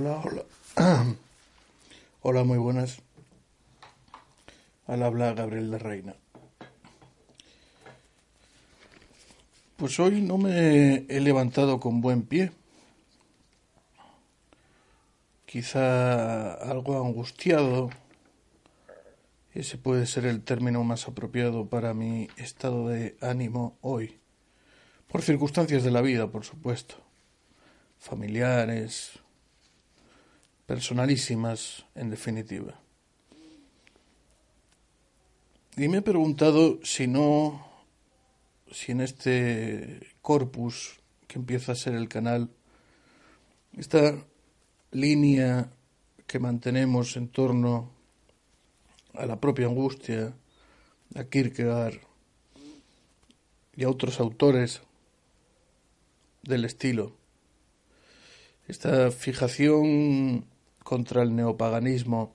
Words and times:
Hola, 0.00 0.22
hola. 0.24 0.44
Hola, 2.22 2.44
muy 2.44 2.56
buenas. 2.56 3.02
Al 4.86 5.02
habla 5.02 5.34
Gabriel 5.34 5.70
de 5.70 5.78
Reina. 5.78 6.16
Pues 9.76 10.00
hoy 10.00 10.22
no 10.22 10.38
me 10.38 11.04
he 11.06 11.20
levantado 11.20 11.80
con 11.80 12.00
buen 12.00 12.22
pie. 12.22 12.50
Quizá 15.44 16.54
algo 16.54 17.04
angustiado. 17.04 17.90
Ese 19.52 19.76
puede 19.76 20.06
ser 20.06 20.24
el 20.24 20.42
término 20.42 20.82
más 20.82 21.08
apropiado 21.08 21.66
para 21.66 21.92
mi 21.92 22.30
estado 22.38 22.88
de 22.88 23.18
ánimo 23.20 23.76
hoy. 23.82 24.18
Por 25.08 25.20
circunstancias 25.20 25.84
de 25.84 25.90
la 25.90 26.00
vida, 26.00 26.28
por 26.28 26.46
supuesto. 26.46 26.94
Familiares, 27.98 29.20
personalísimas, 30.70 31.84
en 31.96 32.10
definitiva. 32.10 32.80
Y 35.76 35.88
me 35.88 35.98
he 35.98 36.02
preguntado 36.02 36.78
si 36.84 37.08
no, 37.08 37.66
si 38.70 38.92
en 38.92 39.00
este 39.00 40.14
corpus 40.22 41.00
que 41.26 41.40
empieza 41.40 41.72
a 41.72 41.74
ser 41.74 41.94
el 41.94 42.08
canal, 42.08 42.50
esta 43.76 44.14
línea 44.92 45.72
que 46.28 46.38
mantenemos 46.38 47.16
en 47.16 47.26
torno 47.30 47.90
a 49.14 49.26
la 49.26 49.40
propia 49.40 49.66
angustia, 49.66 50.32
a 51.16 51.24
Kierkegaard 51.24 51.98
y 53.74 53.82
a 53.82 53.90
otros 53.90 54.20
autores 54.20 54.82
del 56.44 56.64
estilo, 56.64 57.16
esta 58.68 59.10
fijación 59.10 60.46
contra 60.82 61.22
el 61.22 61.34
neopaganismo 61.34 62.34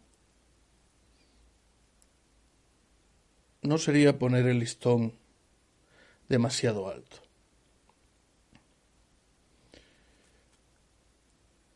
no 3.61 3.77
sería 3.77 4.19
poner 4.19 4.45
el 4.47 4.59
listón 4.59 5.13
demasiado 6.29 6.87
alto. 6.89 7.25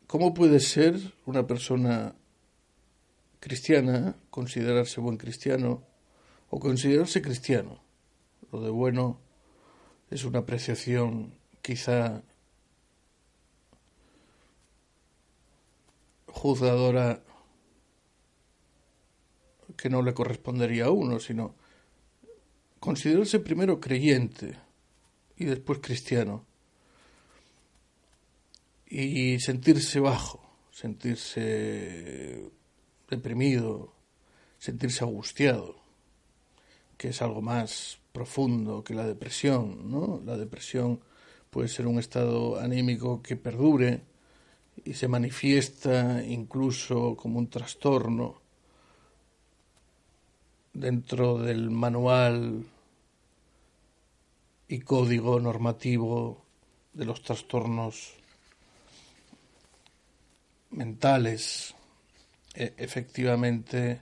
¿cómo 0.10 0.34
puede 0.34 0.60
ser 0.60 1.00
una 1.28 1.46
persona 1.46 2.16
cristiana 3.40 4.16
considerarse 4.32 5.00
buen 5.00 5.18
cristiano 5.18 5.84
o 6.50 6.60
considerarse 6.60 7.22
cristiano? 7.22 7.80
Lo 8.52 8.60
de 8.60 8.72
bueno 8.72 9.20
es 10.10 10.24
una 10.24 10.40
apreciación 10.40 11.36
quizá 11.62 12.24
juzgadora 16.40 17.22
que 19.76 19.90
no 19.90 20.02
le 20.02 20.14
correspondería 20.14 20.86
a 20.86 20.92
uno, 20.92 21.20
sino 21.20 21.56
considerarse 22.80 23.40
primero 23.40 23.80
creyente 23.80 24.58
y 25.36 25.46
después 25.46 25.80
cristiano 25.80 26.46
y 28.88 29.40
sentirse 29.40 30.00
bajo, 30.00 30.42
sentirse 30.72 32.50
deprimido, 33.10 33.94
sentirse 34.58 35.04
angustiado, 35.04 35.76
que 36.98 37.10
es 37.10 37.22
algo 37.22 37.42
más 37.42 38.00
profundo 38.14 38.84
que 38.84 38.96
la 38.96 39.06
depresión, 39.06 39.92
¿no? 39.92 40.22
La 40.26 40.38
depresión 40.38 41.02
puede 41.50 41.68
ser 41.68 41.86
un 41.86 42.00
estado 42.00 42.60
anímico 42.60 43.22
que 43.22 43.36
perdure 43.36 44.09
y 44.86 44.94
se 44.94 45.08
manifiesta 45.08 46.24
incluso 46.24 47.16
como 47.16 47.40
un 47.40 47.50
trastorno 47.50 48.42
dentro 50.74 51.40
del 51.40 51.70
manual 51.70 52.66
y 54.68 54.80
código 54.80 55.40
normativo 55.40 56.46
de 56.94 57.06
los 57.06 57.22
trastornos 57.24 58.14
mentales, 60.72 61.76
e, 62.54 62.74
efectivamente, 62.78 64.02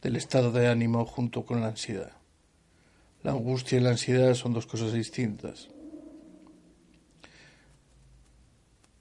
del 0.00 0.16
estado 0.16 0.50
de 0.50 0.68
ánimo 0.68 1.04
junto 1.04 1.44
con 1.44 1.60
la 1.60 1.68
ansiedad. 1.68 2.12
La 3.22 3.32
angustia 3.32 3.78
y 3.78 3.82
la 3.82 3.90
ansiedad 3.90 4.34
son 4.34 4.52
dos 4.52 4.66
cosas 4.66 4.92
distintas. 4.92 5.68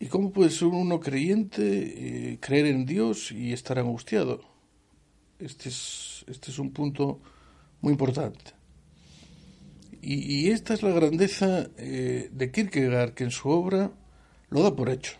¿Y 0.02 0.08
cómo 0.08 0.32
puede 0.32 0.50
ser 0.50 0.70
uno 0.70 1.00
creyente, 1.00 1.62
eh, 2.32 2.40
creer 2.40 2.66
en 2.66 2.88
Dios 2.88 3.32
y 3.32 3.54
estar 3.54 3.78
angustiado? 3.78 4.42
Este 5.38 5.70
es, 5.70 6.26
este 6.28 6.50
es 6.50 6.58
un 6.58 6.72
punto 6.72 7.20
muy 7.82 7.92
importante. 7.92 8.52
Y, 10.02 10.50
esta 10.50 10.74
es 10.74 10.82
la 10.82 10.90
grandeza 10.90 11.70
eh, 11.78 12.30
de 12.32 12.52
Kierkegaard, 12.52 13.14
que 13.14 13.26
en 13.26 13.30
su 13.30 13.50
obra 13.50 13.92
lo 14.50 14.64
da 14.64 14.76
por 14.76 14.90
hecho. 14.90 15.18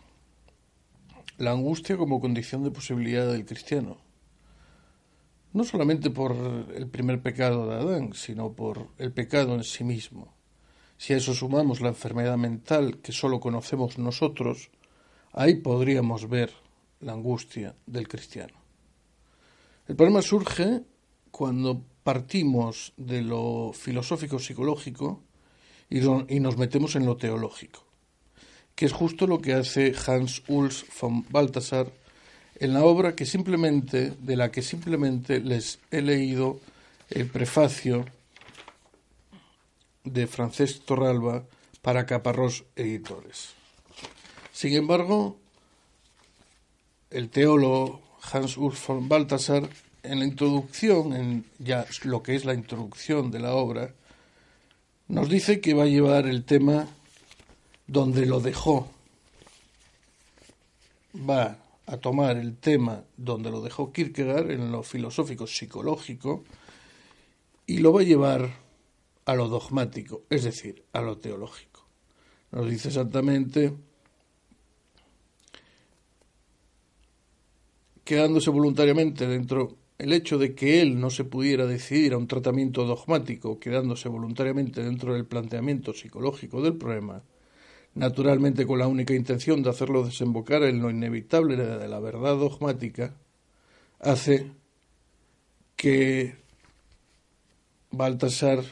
La 1.38 1.52
angustia 1.52 1.96
como 1.96 2.20
condición 2.20 2.64
de 2.64 2.72
posibilidad 2.72 3.32
del 3.32 3.46
cristiano. 3.46 3.98
No 5.54 5.64
solamente 5.64 6.10
por 6.10 6.36
el 6.76 6.88
primer 6.88 7.22
pecado 7.22 7.70
de 7.70 7.76
Adán, 7.76 8.14
sino 8.14 8.54
por 8.54 8.88
el 8.98 9.12
pecado 9.12 9.54
en 9.54 9.64
sí 9.64 9.84
mismo. 9.84 10.34
Si 11.02 11.14
a 11.14 11.18
eso 11.18 11.34
sumamos 11.34 11.82
la 11.82 11.88
enfermedad 11.88 12.38
mental 12.38 13.00
que 13.02 13.12
solo 13.12 13.40
conocemos 13.40 13.98
nosotros, 13.98 14.70
ahí 15.34 15.56
podríamos 15.56 16.30
ver 16.30 16.54
la 17.00 17.14
angustia 17.14 17.74
del 17.88 18.08
cristiano. 18.08 18.54
El 19.88 19.96
problema 19.96 20.22
surge 20.22 20.84
cuando 21.32 21.82
partimos 22.04 22.94
de 22.98 23.24
lo 23.24 23.72
filosófico 23.74 24.38
psicológico 24.38 25.24
y, 25.90 26.02
nos 26.40 26.58
metemos 26.58 26.96
en 26.96 27.08
lo 27.08 27.18
teológico, 27.18 27.84
que 28.76 28.86
es 28.86 28.94
justo 28.94 29.26
lo 29.26 29.42
que 29.42 29.56
hace 29.56 29.96
Hans 30.06 30.44
Urs 30.48 30.86
von 31.02 31.26
Balthasar 31.32 31.92
en 32.60 32.76
la 32.76 32.86
obra 32.86 33.16
que 33.16 33.26
simplemente 33.26 34.14
de 34.22 34.36
la 34.36 34.52
que 34.52 34.62
simplemente 34.62 35.40
les 35.40 35.80
he 35.90 36.04
leído 36.04 36.60
el 37.10 37.26
prefacio 37.26 38.06
de 40.04 40.28
Francesc 40.28 40.86
Torralba 40.86 41.44
para 41.82 42.06
Caparrós 42.06 42.64
Editores. 42.76 43.54
Sin 44.52 44.74
embargo, 44.74 45.38
el 47.10 47.30
teólogo 47.30 48.02
Hans 48.32 48.58
Urs 48.58 48.86
von 48.86 49.10
Balthasar 49.10 49.70
en 50.04 50.20
la 50.20 50.26
introducción, 50.26 51.14
en 51.14 51.46
ya 51.60 51.86
lo 52.04 52.24
que 52.24 52.36
es 52.36 52.46
la 52.46 52.54
introducción 52.54 53.32
de 53.32 53.40
la 53.40 53.54
obra, 53.54 53.94
nos 55.08 55.30
dice 55.30 55.60
que 55.62 55.74
va 55.74 55.84
a 55.84 55.88
llevar 55.88 56.26
el 56.26 56.44
tema 56.46 56.88
donde 57.88 58.26
lo 58.26 58.40
dejó. 58.40 58.90
Va 61.16 61.58
a 61.86 61.98
tomar 61.98 62.38
el 62.38 62.56
tema 62.56 63.04
donde 63.18 63.52
lo 63.52 63.62
dejó 63.62 63.92
Kierkegaard 63.92 64.52
en 64.52 64.72
lo 64.72 64.84
filosófico 64.84 65.46
psicológico 65.46 66.44
y 67.66 67.80
lo 67.80 67.92
va 67.92 68.02
a 68.02 68.06
llevar 68.06 68.50
a 69.26 69.36
lo 69.36 69.48
dogmático, 69.48 70.24
es 70.30 70.44
decir, 70.44 70.84
a 70.94 71.02
lo 71.02 71.18
teológico. 71.18 71.86
Nos 72.52 72.70
dice 72.70 72.90
exactamente 72.90 73.74
quedándose 78.04 78.50
voluntariamente 78.50 79.28
dentro 79.28 79.78
el 79.98 80.14
hecho 80.14 80.38
de 80.38 80.56
que 80.56 80.82
él 80.82 81.00
no 81.00 81.12
se 81.12 81.24
pudiera 81.24 81.68
decidir 81.68 82.14
a 82.14 82.18
un 82.18 82.28
tratamiento 82.28 82.86
dogmático 82.86 83.60
quedándose 83.60 84.10
voluntariamente 84.10 84.84
dentro 84.84 85.14
del 85.14 85.26
planteamiento 85.26 85.94
psicológico 85.94 86.62
del 86.62 86.76
problema, 86.76 87.22
naturalmente 87.94 88.66
con 88.66 88.80
la 88.80 88.88
única 88.88 89.14
intención 89.14 89.62
de 89.62 89.70
hacerlo 89.70 90.04
desembocar 90.04 90.64
en 90.64 90.82
lo 90.82 90.90
inevitable 90.90 91.56
de 91.56 91.88
la 91.88 92.00
verdad 92.00 92.36
dogmática, 92.36 93.16
hace 94.00 94.52
que 95.76 96.36
Baltasar 97.92 98.64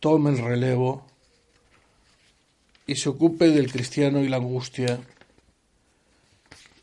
tome 0.00 0.30
el 0.30 0.38
relevo 0.38 1.04
y 2.86 2.96
se 2.96 3.08
ocupe 3.08 3.50
del 3.50 3.70
cristiano 3.70 4.20
y 4.20 4.28
la 4.28 4.36
angustia 4.36 5.00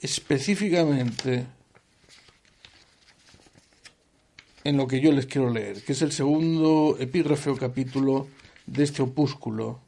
específicamente 0.02 1.48
en 4.64 4.78
lo 4.78 4.88
que 4.88 5.00
yo 5.00 5.12
les 5.12 5.26
quiero 5.26 5.50
leer, 5.50 5.84
que 5.84 5.94
es 5.94 6.02
el 6.02 6.12
segundo 6.12 6.98
epígrafe 7.00 7.50
o 7.50 7.58
capítulo 7.58 8.28
de 8.66 8.84
este 8.84 9.02
opúsculo, 9.02 9.80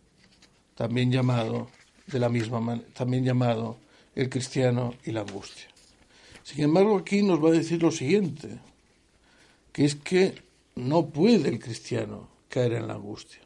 también 0.75 1.11
llamado 1.11 1.69
de 2.05 2.19
la 2.19 2.29
misma 2.29 2.81
también 2.93 3.23
llamado 3.23 3.77
El 4.15 4.29
cristiano 4.29 4.95
y 5.03 5.11
la 5.11 5.21
angustia. 5.21 5.67
Sin 6.43 6.63
embargo, 6.63 6.97
aquí 6.97 7.21
nos 7.21 7.43
va 7.43 7.49
a 7.49 7.53
decir 7.53 7.81
lo 7.81 7.91
siguiente, 7.91 8.59
que 9.73 9.85
es 9.85 9.95
que 9.95 10.41
no 10.75 11.07
puede 11.07 11.49
el 11.49 11.59
cristiano 11.59 12.36
caer 12.49 12.73
en 12.73 12.87
la 12.87 12.95
angustia. 12.95 13.41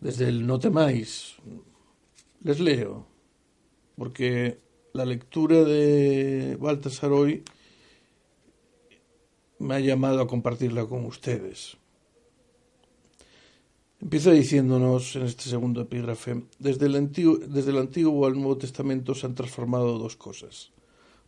Desde 0.00 0.28
el 0.28 0.46
no 0.46 0.58
temáis, 0.58 1.36
les 2.42 2.60
leo, 2.60 3.06
porque 3.96 4.60
la 4.92 5.04
lectura 5.04 5.64
de 5.64 6.56
Baltasar 6.60 7.12
hoy 7.12 7.42
me 9.58 9.74
ha 9.74 9.80
llamado 9.80 10.20
a 10.20 10.26
compartirla 10.26 10.86
con 10.86 11.04
ustedes. 11.04 11.76
Empieza 14.00 14.30
diciéndonos 14.30 15.16
en 15.16 15.22
este 15.22 15.50
segundo 15.50 15.80
epígrafe, 15.80 16.44
desde 16.60 16.86
el, 16.86 16.94
antiguo, 16.94 17.38
desde 17.38 17.72
el 17.72 17.78
Antiguo 17.78 18.26
al 18.26 18.34
Nuevo 18.34 18.56
Testamento 18.56 19.12
se 19.16 19.26
han 19.26 19.34
transformado 19.34 19.98
dos 19.98 20.14
cosas. 20.14 20.70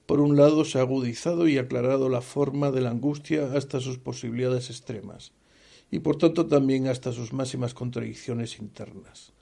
Por 0.06 0.20
un 0.20 0.36
lado, 0.36 0.64
se 0.64 0.78
ha 0.78 0.82
agudizado 0.82 1.48
y 1.48 1.58
aclarado 1.58 2.08
la 2.08 2.20
forma 2.20 2.70
de 2.70 2.80
la 2.80 2.90
angustia 2.90 3.52
hasta 3.54 3.80
sus 3.80 3.98
posibilidades 3.98 4.70
extremas, 4.70 5.32
y 5.90 6.00
por 6.00 6.16
tanto 6.16 6.46
también 6.46 6.86
hasta 6.86 7.12
sus 7.12 7.32
máximas 7.32 7.74
contradicciones 7.74 8.58
internas. 8.58 9.32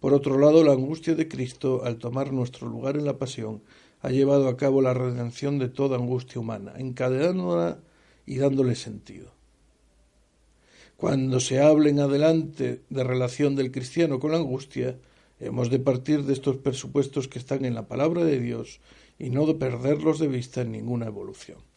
Por 0.00 0.14
otro 0.14 0.38
lado, 0.38 0.64
la 0.64 0.72
angustia 0.72 1.14
de 1.14 1.28
Cristo, 1.28 1.82
al 1.84 1.98
tomar 1.98 2.32
nuestro 2.32 2.68
lugar 2.68 2.96
en 2.96 3.04
la 3.04 3.18
pasión, 3.18 3.62
ha 4.00 4.10
llevado 4.10 4.48
a 4.48 4.56
cabo 4.56 4.80
la 4.80 4.94
redención 4.94 5.58
de 5.58 5.68
toda 5.68 5.96
angustia 5.96 6.40
humana, 6.40 6.72
encadenándola 6.78 7.80
y 8.24 8.36
dándole 8.36 8.76
sentido. 8.76 9.32
Cuando 10.96 11.40
se 11.40 11.60
hable 11.60 11.90
en 11.90 12.00
adelante 12.00 12.82
de 12.88 13.04
relación 13.04 13.56
del 13.56 13.70
cristiano 13.70 14.18
con 14.18 14.32
la 14.32 14.38
angustia, 14.38 14.98
hemos 15.38 15.70
de 15.70 15.78
partir 15.78 16.24
de 16.24 16.32
estos 16.32 16.58
presupuestos 16.58 17.28
que 17.28 17.38
están 17.38 17.64
en 17.64 17.74
la 17.74 17.88
palabra 17.88 18.24
de 18.24 18.38
Dios 18.38 18.80
y 19.18 19.30
no 19.30 19.46
de 19.46 19.54
perderlos 19.54 20.18
de 20.18 20.28
vista 20.28 20.62
en 20.62 20.72
ninguna 20.72 21.06
evolución. 21.06 21.69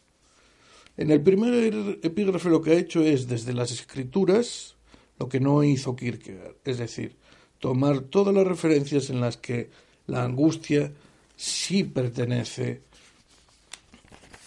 En 0.96 1.10
el 1.10 1.20
primer 1.22 1.98
epígrafe 2.02 2.48
lo 2.48 2.62
que 2.62 2.70
ha 2.70 2.78
hecho 2.78 3.02
es, 3.02 3.26
desde 3.26 3.52
las 3.52 3.72
escrituras, 3.72 4.76
lo 5.18 5.28
que 5.28 5.40
no 5.40 5.64
hizo 5.64 5.96
Kierkegaard, 5.96 6.56
es 6.64 6.78
decir, 6.78 7.16
tomar 7.58 8.00
todas 8.00 8.32
las 8.32 8.46
referencias 8.46 9.10
en 9.10 9.20
las 9.20 9.36
que 9.36 9.70
la 10.06 10.22
angustia 10.22 10.92
sí 11.36 11.82
pertenece, 11.82 12.82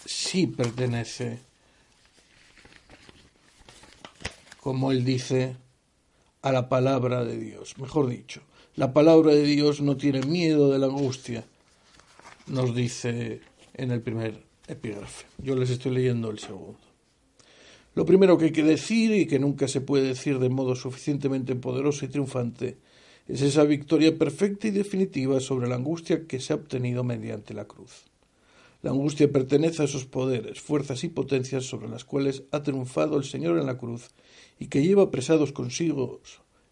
sí 0.06 0.46
pertenece, 0.46 1.40
como 4.60 4.90
él 4.90 5.04
dice, 5.04 5.56
a 6.40 6.50
la 6.50 6.70
palabra 6.70 7.24
de 7.24 7.38
Dios. 7.38 7.76
Mejor 7.76 8.08
dicho, 8.08 8.40
la 8.74 8.94
palabra 8.94 9.32
de 9.32 9.42
Dios 9.42 9.82
no 9.82 9.98
tiene 9.98 10.22
miedo 10.22 10.70
de 10.70 10.78
la 10.78 10.86
angustia, 10.86 11.44
nos 12.46 12.74
dice 12.74 13.42
en 13.74 13.90
el 13.90 14.00
primer 14.00 14.47
epígrafe. 14.68 15.26
Yo 15.38 15.56
les 15.56 15.70
estoy 15.70 15.92
leyendo 15.92 16.30
el 16.30 16.38
segundo. 16.38 16.78
Lo 17.94 18.06
primero 18.06 18.38
que 18.38 18.46
hay 18.46 18.52
que 18.52 18.62
decir 18.62 19.12
y 19.12 19.26
que 19.26 19.38
nunca 19.38 19.66
se 19.66 19.80
puede 19.80 20.06
decir 20.06 20.38
de 20.38 20.48
modo 20.48 20.76
suficientemente 20.76 21.56
poderoso 21.56 22.04
y 22.04 22.08
triunfante 22.08 22.78
es 23.26 23.42
esa 23.42 23.64
victoria 23.64 24.16
perfecta 24.16 24.68
y 24.68 24.70
definitiva 24.70 25.40
sobre 25.40 25.68
la 25.68 25.74
angustia 25.74 26.26
que 26.26 26.38
se 26.38 26.52
ha 26.52 26.56
obtenido 26.56 27.02
mediante 27.02 27.54
la 27.54 27.66
cruz. 27.66 28.04
La 28.80 28.92
angustia 28.92 29.32
pertenece 29.32 29.82
a 29.82 29.86
esos 29.86 30.04
poderes, 30.04 30.60
fuerzas 30.60 31.02
y 31.02 31.08
potencias 31.08 31.64
sobre 31.64 31.88
las 31.88 32.04
cuales 32.04 32.44
ha 32.52 32.62
triunfado 32.62 33.16
el 33.16 33.24
Señor 33.24 33.58
en 33.58 33.66
la 33.66 33.76
cruz 33.76 34.10
y 34.60 34.68
que 34.68 34.82
lleva 34.82 35.04
apresados 35.04 35.52
consigo 35.52 36.20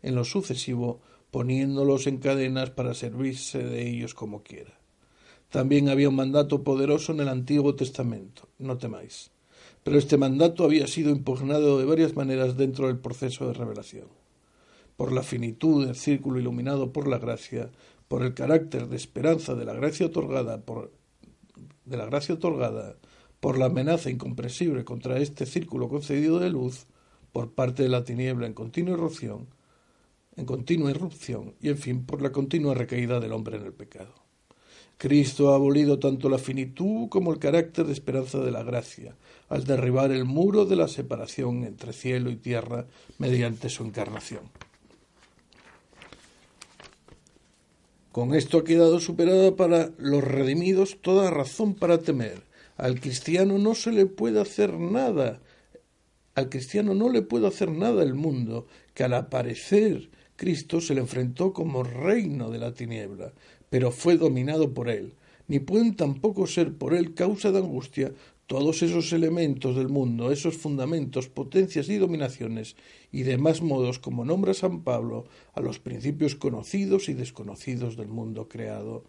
en 0.02 0.14
lo 0.14 0.24
sucesivo, 0.24 1.00
poniéndolos 1.32 2.06
en 2.06 2.18
cadenas 2.18 2.70
para 2.70 2.94
servirse 2.94 3.64
de 3.64 3.88
ellos 3.88 4.14
como 4.14 4.44
quiera. 4.44 4.78
También 5.50 5.88
había 5.88 6.08
un 6.08 6.16
mandato 6.16 6.64
poderoso 6.64 7.12
en 7.12 7.20
el 7.20 7.28
Antiguo 7.28 7.74
Testamento, 7.74 8.48
no 8.58 8.78
temáis. 8.78 9.30
Pero 9.84 9.98
este 9.98 10.16
mandato 10.16 10.64
había 10.64 10.86
sido 10.88 11.10
impugnado 11.10 11.78
de 11.78 11.84
varias 11.84 12.16
maneras 12.16 12.56
dentro 12.56 12.88
del 12.88 12.98
proceso 12.98 13.46
de 13.46 13.54
revelación. 13.54 14.08
Por 14.96 15.12
la 15.12 15.22
finitud 15.22 15.86
del 15.86 15.94
círculo 15.94 16.40
iluminado 16.40 16.92
por 16.92 17.06
la 17.06 17.18
gracia, 17.18 17.70
por 18.08 18.22
el 18.22 18.34
carácter 18.34 18.88
de 18.88 18.96
esperanza 18.96 19.54
de 19.54 19.64
la 19.64 19.74
gracia 19.74 20.06
otorgada, 20.06 20.60
por, 20.62 20.92
de 21.84 21.96
la 21.96 22.06
gracia 22.06 22.34
otorgada, 22.34 22.96
por 23.38 23.58
la 23.58 23.66
amenaza 23.66 24.10
incomprensible 24.10 24.84
contra 24.84 25.18
este 25.18 25.46
círculo 25.46 25.88
concedido 25.88 26.40
de 26.40 26.50
luz, 26.50 26.86
por 27.32 27.52
parte 27.52 27.84
de 27.84 27.88
la 27.88 28.02
tiniebla 28.02 28.46
en 28.46 28.54
continua 28.54 28.94
erupción, 28.94 29.46
en 30.36 30.46
continua 30.46 30.90
irrupción, 30.90 31.54
y 31.60 31.68
en 31.68 31.78
fin, 31.78 32.04
por 32.04 32.22
la 32.22 32.32
continua 32.32 32.74
recaída 32.74 33.20
del 33.20 33.32
hombre 33.32 33.58
en 33.58 33.64
el 33.64 33.72
pecado. 33.72 34.25
Cristo 34.98 35.52
ha 35.52 35.56
abolido 35.56 35.98
tanto 35.98 36.28
la 36.28 36.38
finitud 36.38 37.08
como 37.08 37.32
el 37.32 37.38
carácter 37.38 37.86
de 37.86 37.92
esperanza 37.92 38.38
de 38.38 38.50
la 38.50 38.62
gracia, 38.62 39.14
al 39.48 39.64
derribar 39.64 40.10
el 40.10 40.24
muro 40.24 40.64
de 40.64 40.76
la 40.76 40.88
separación 40.88 41.64
entre 41.64 41.92
cielo 41.92 42.30
y 42.30 42.36
tierra 42.36 42.86
mediante 43.18 43.68
su 43.68 43.84
encarnación. 43.84 44.42
Con 48.12 48.34
esto 48.34 48.58
ha 48.58 48.64
quedado 48.64 48.98
superada 48.98 49.54
para 49.56 49.90
los 49.98 50.24
redimidos 50.24 50.98
toda 51.02 51.30
razón 51.30 51.74
para 51.74 51.98
temer. 51.98 52.44
Al 52.78 52.98
cristiano 52.98 53.58
no 53.58 53.74
se 53.74 53.92
le 53.92 54.06
puede 54.06 54.40
hacer 54.40 54.72
nada 54.78 55.40
al 56.36 56.50
cristiano 56.50 56.94
no 56.94 57.08
le 57.08 57.22
puede 57.22 57.46
hacer 57.46 57.70
nada 57.70 58.02
el 58.02 58.12
mundo, 58.14 58.66
que 58.92 59.04
al 59.04 59.14
aparecer 59.14 60.10
Cristo 60.36 60.82
se 60.82 60.94
le 60.94 61.00
enfrentó 61.00 61.54
como 61.54 61.82
reino 61.82 62.50
de 62.50 62.58
la 62.58 62.74
tiniebla, 62.74 63.32
pero 63.70 63.90
fue 63.90 64.16
dominado 64.16 64.72
por 64.72 64.88
él. 64.88 65.14
Ni 65.48 65.60
pueden 65.60 65.94
tampoco 65.94 66.46
ser 66.46 66.74
por 66.74 66.94
él 66.94 67.14
causa 67.14 67.52
de 67.52 67.58
angustia 67.58 68.12
todos 68.46 68.82
esos 68.82 69.12
elementos 69.12 69.74
del 69.74 69.88
mundo, 69.88 70.30
esos 70.30 70.56
fundamentos, 70.56 71.28
potencias 71.28 71.88
y 71.88 71.96
dominaciones, 71.96 72.76
y 73.10 73.22
demás 73.24 73.60
modos 73.60 73.98
como 73.98 74.24
nombra 74.24 74.54
San 74.54 74.82
Pablo 74.82 75.26
a 75.54 75.60
los 75.60 75.80
principios 75.80 76.36
conocidos 76.36 77.08
y 77.08 77.14
desconocidos 77.14 77.96
del 77.96 78.08
mundo 78.08 78.48
creado, 78.48 79.04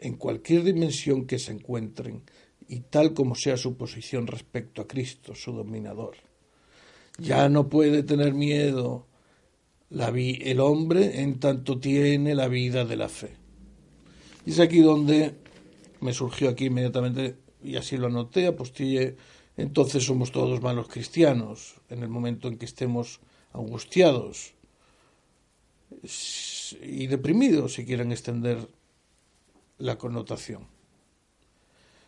en 0.00 0.16
cualquier 0.16 0.64
dimensión 0.64 1.26
que 1.26 1.38
se 1.38 1.52
encuentren, 1.52 2.22
y 2.68 2.80
tal 2.80 3.14
como 3.14 3.36
sea 3.36 3.56
su 3.56 3.76
posición 3.76 4.26
respecto 4.26 4.82
a 4.82 4.88
Cristo, 4.88 5.34
su 5.34 5.52
dominador. 5.52 6.16
Ya 7.18 7.48
no 7.48 7.68
puede 7.68 8.02
tener 8.02 8.34
miedo 8.34 9.06
la 9.90 10.08
el 10.08 10.58
hombre 10.60 11.20
en 11.20 11.38
tanto 11.38 11.78
tiene 11.78 12.34
la 12.34 12.48
vida 12.48 12.84
de 12.84 12.96
la 12.96 13.08
fe. 13.08 13.41
Y 14.44 14.50
es 14.50 14.60
aquí 14.60 14.80
donde 14.80 15.34
me 16.00 16.12
surgió 16.12 16.48
aquí 16.48 16.66
inmediatamente, 16.66 17.36
y 17.62 17.76
así 17.76 17.96
lo 17.96 18.08
anoté, 18.08 18.46
apostille, 18.46 19.16
entonces 19.56 20.04
somos 20.04 20.32
todos 20.32 20.60
malos 20.62 20.88
cristianos, 20.88 21.76
en 21.88 22.02
el 22.02 22.08
momento 22.08 22.48
en 22.48 22.58
que 22.58 22.64
estemos 22.64 23.20
angustiados 23.52 24.54
y 26.82 27.06
deprimidos, 27.06 27.74
si 27.74 27.84
quieren 27.84 28.10
extender 28.10 28.66
la 29.78 29.98
connotación. 29.98 30.66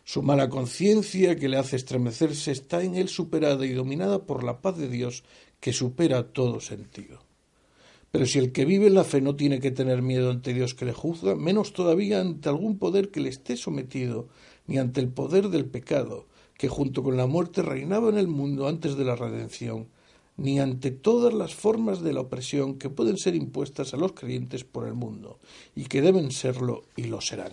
Su 0.03 0.21
mala 0.21 0.49
conciencia 0.49 1.35
que 1.35 1.49
le 1.49 1.57
hace 1.57 1.77
estremecerse 1.77 2.51
está 2.51 2.83
en 2.83 2.95
él 2.95 3.09
superada 3.09 3.65
y 3.65 3.73
dominada 3.73 4.23
por 4.23 4.43
la 4.43 4.61
paz 4.61 4.77
de 4.77 4.87
Dios 4.87 5.23
que 5.59 5.73
supera 5.73 6.31
todo 6.31 6.59
sentido. 6.59 7.24
Pero 8.15 8.27
si 8.27 8.39
el 8.39 8.53
que 8.53 8.63
vive 8.63 8.87
en 8.87 8.93
la 8.93 9.03
fe 9.03 9.19
no 9.19 9.35
tiene 9.35 9.59
que 9.59 9.71
tener 9.71 10.01
miedo 10.01 10.31
ante 10.31 10.53
Dios 10.53 10.73
que 10.73 10.85
le 10.85 10.93
juzga, 10.93 11.35
menos 11.35 11.73
todavía 11.73 12.21
ante 12.21 12.47
algún 12.47 12.79
poder 12.79 13.11
que 13.11 13.19
le 13.19 13.27
esté 13.27 13.57
sometido, 13.57 14.29
ni 14.67 14.77
ante 14.77 15.01
el 15.01 15.09
poder 15.09 15.49
del 15.49 15.65
pecado, 15.65 16.25
que 16.57 16.69
junto 16.69 17.03
con 17.03 17.17
la 17.17 17.27
muerte 17.27 17.61
reinaba 17.61 18.07
en 18.07 18.17
el 18.17 18.29
mundo 18.29 18.69
antes 18.69 18.95
de 18.95 19.03
la 19.03 19.17
redención, 19.17 19.89
ni 20.37 20.61
ante 20.61 20.91
todas 20.91 21.33
las 21.33 21.55
formas 21.55 21.99
de 21.99 22.13
la 22.13 22.21
opresión 22.21 22.75
que 22.79 22.89
pueden 22.89 23.17
ser 23.17 23.35
impuestas 23.35 23.93
a 23.93 23.97
los 23.97 24.13
creyentes 24.13 24.63
por 24.63 24.87
el 24.87 24.93
mundo, 24.93 25.37
y 25.75 25.83
que 25.83 26.01
deben 26.01 26.31
serlo 26.31 26.85
y 26.95 27.07
lo 27.07 27.19
serán. 27.19 27.51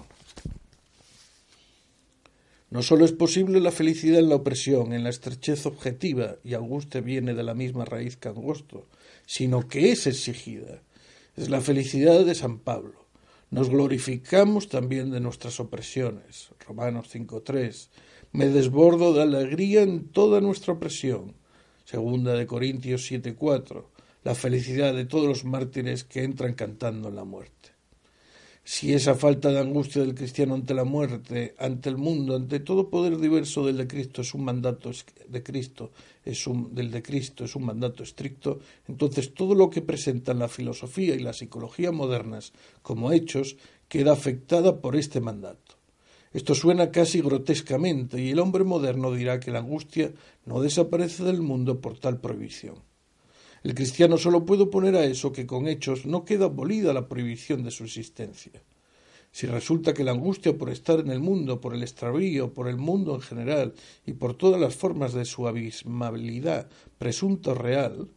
No 2.71 2.83
sólo 2.83 3.05
es 3.05 3.13
posible 3.13 3.59
la 3.59 3.73
felicidad 3.73 4.21
en 4.21 4.29
la 4.29 4.37
opresión, 4.37 4.93
en 4.93 5.03
la 5.03 5.11
estrechez 5.11 5.67
objetiva, 5.67 6.37
y 6.45 6.55
angustia 6.55 7.01
viene 7.01 7.35
de 7.35 7.43
la 7.43 7.55
misma 7.55 7.85
raíz 7.85 8.17
que 8.17 8.29
angosto, 8.29 8.87
sino 9.27 9.69
que 9.69 9.93
es 9.93 10.07
exigida. 10.07 10.83
Es 11.37 11.49
la 11.51 11.61
felicidad 11.61 12.25
de 12.25 12.35
San 12.35 12.59
Pablo. 12.59 13.07
Nos 13.51 13.69
glorificamos 13.69 14.69
también 14.69 15.11
de 15.11 15.21
nuestras 15.21 15.61
opresiones. 15.61 16.51
Romanos 16.67 17.09
5.3. 17.15 17.89
Me 18.33 18.49
desbordo 18.49 19.13
de 19.13 19.23
alegría 19.23 19.83
en 19.83 20.09
toda 20.09 20.41
nuestra 20.41 20.75
opresión. 20.75 21.35
Segunda 21.85 22.35
de 22.35 22.47
Corintios 22.47 23.11
7.4. 23.11 23.85
La 24.25 24.35
felicidad 24.35 24.95
de 24.95 25.05
todos 25.05 25.27
los 25.27 25.45
mártires 25.45 26.05
que 26.05 26.23
entran 26.23 26.55
cantando 26.55 27.09
en 27.09 27.17
la 27.17 27.25
muerte 27.25 27.72
si 28.65 28.93
esa 28.93 29.17
falta 29.17 29.51
de 29.51 29.59
angustia 29.59 30.03
del 30.03 30.15
cristiano 30.15 30.55
ante 30.55 30.73
la 30.73 30.85
muerte, 30.85 31.55
ante 31.59 31.89
el 31.89 31.97
mundo, 31.97 32.37
ante 32.37 32.61
todo 32.61 32.91
poder 32.91 33.19
diverso 33.19 33.67
del 33.67 33.77
de 33.77 33.89
Cristo 33.89 34.23
es 34.23 34.35
un 34.35 34.45
mandato 34.45 34.91
de 35.29 35.43
Cristo, 35.43 35.91
es 36.25 36.47
un, 36.47 36.73
del 36.73 36.91
de 36.93 37.03
Cristo 37.03 37.45
es 37.45 37.57
un 37.57 37.65
mandato 37.65 38.05
estricto, 38.05 38.61
entonces 38.87 39.35
todo 39.35 39.57
lo 39.57 39.69
que 39.69 39.83
presentan 39.83 40.39
la 40.39 40.49
filosofía 40.49 41.15
y 41.17 41.19
la 41.19 41.33
psicología 41.33 41.91
modernas 41.91 42.53
como 42.83 43.11
hechos 43.11 43.57
queda 43.89 44.13
afectada 44.13 44.81
por 44.81 44.95
este 44.95 45.21
mandato. 45.21 45.75
Esto 46.33 46.55
suena 46.55 46.91
casi 46.91 47.21
grotescamente 47.21 48.23
y 48.23 48.31
el 48.31 48.39
hombre 48.39 48.65
moderno 48.65 49.13
dirá 49.13 49.41
que 49.41 49.51
la 49.51 49.59
angustia 49.59 50.13
no 50.47 50.63
desaparece 50.63 51.25
del 51.25 51.43
mundo 51.43 51.81
por 51.81 51.99
tal 51.99 52.21
prohibición. 52.21 52.77
El 53.63 53.75
cristiano 53.75 54.19
solo 54.19 54.45
puede 54.45 54.65
oponer 54.65 54.97
a 54.97 55.05
eso 55.05 55.33
que 55.33 55.47
con 55.47 55.69
hechos 55.69 56.05
no 56.05 56.25
queda 56.25 56.47
abolida 56.47 56.93
la 56.93 57.09
prohibición 57.09 57.63
de 57.63 57.71
su 57.71 57.85
existencia. 57.85 58.61
Si 59.31 59.47
resulta 59.47 59.95
que 59.95 60.05
la 60.05 60.11
angustia 60.11 60.59
por 60.59 60.69
estar 60.69 60.99
en 60.99 61.11
el 61.11 61.21
mundo, 61.21 61.61
por 61.61 61.75
el 61.75 61.83
extravío, 61.83 62.53
por 62.53 62.69
el 62.69 62.77
mundo 62.77 63.15
en 63.15 63.23
general 63.23 63.75
y 64.05 64.15
por 64.15 64.35
todas 64.35 64.61
las 64.61 64.75
formas 64.75 65.15
de 65.15 65.25
su 65.25 65.47
abismabilidad 65.47 66.69
presunta 66.99 67.55
real, 67.55 68.09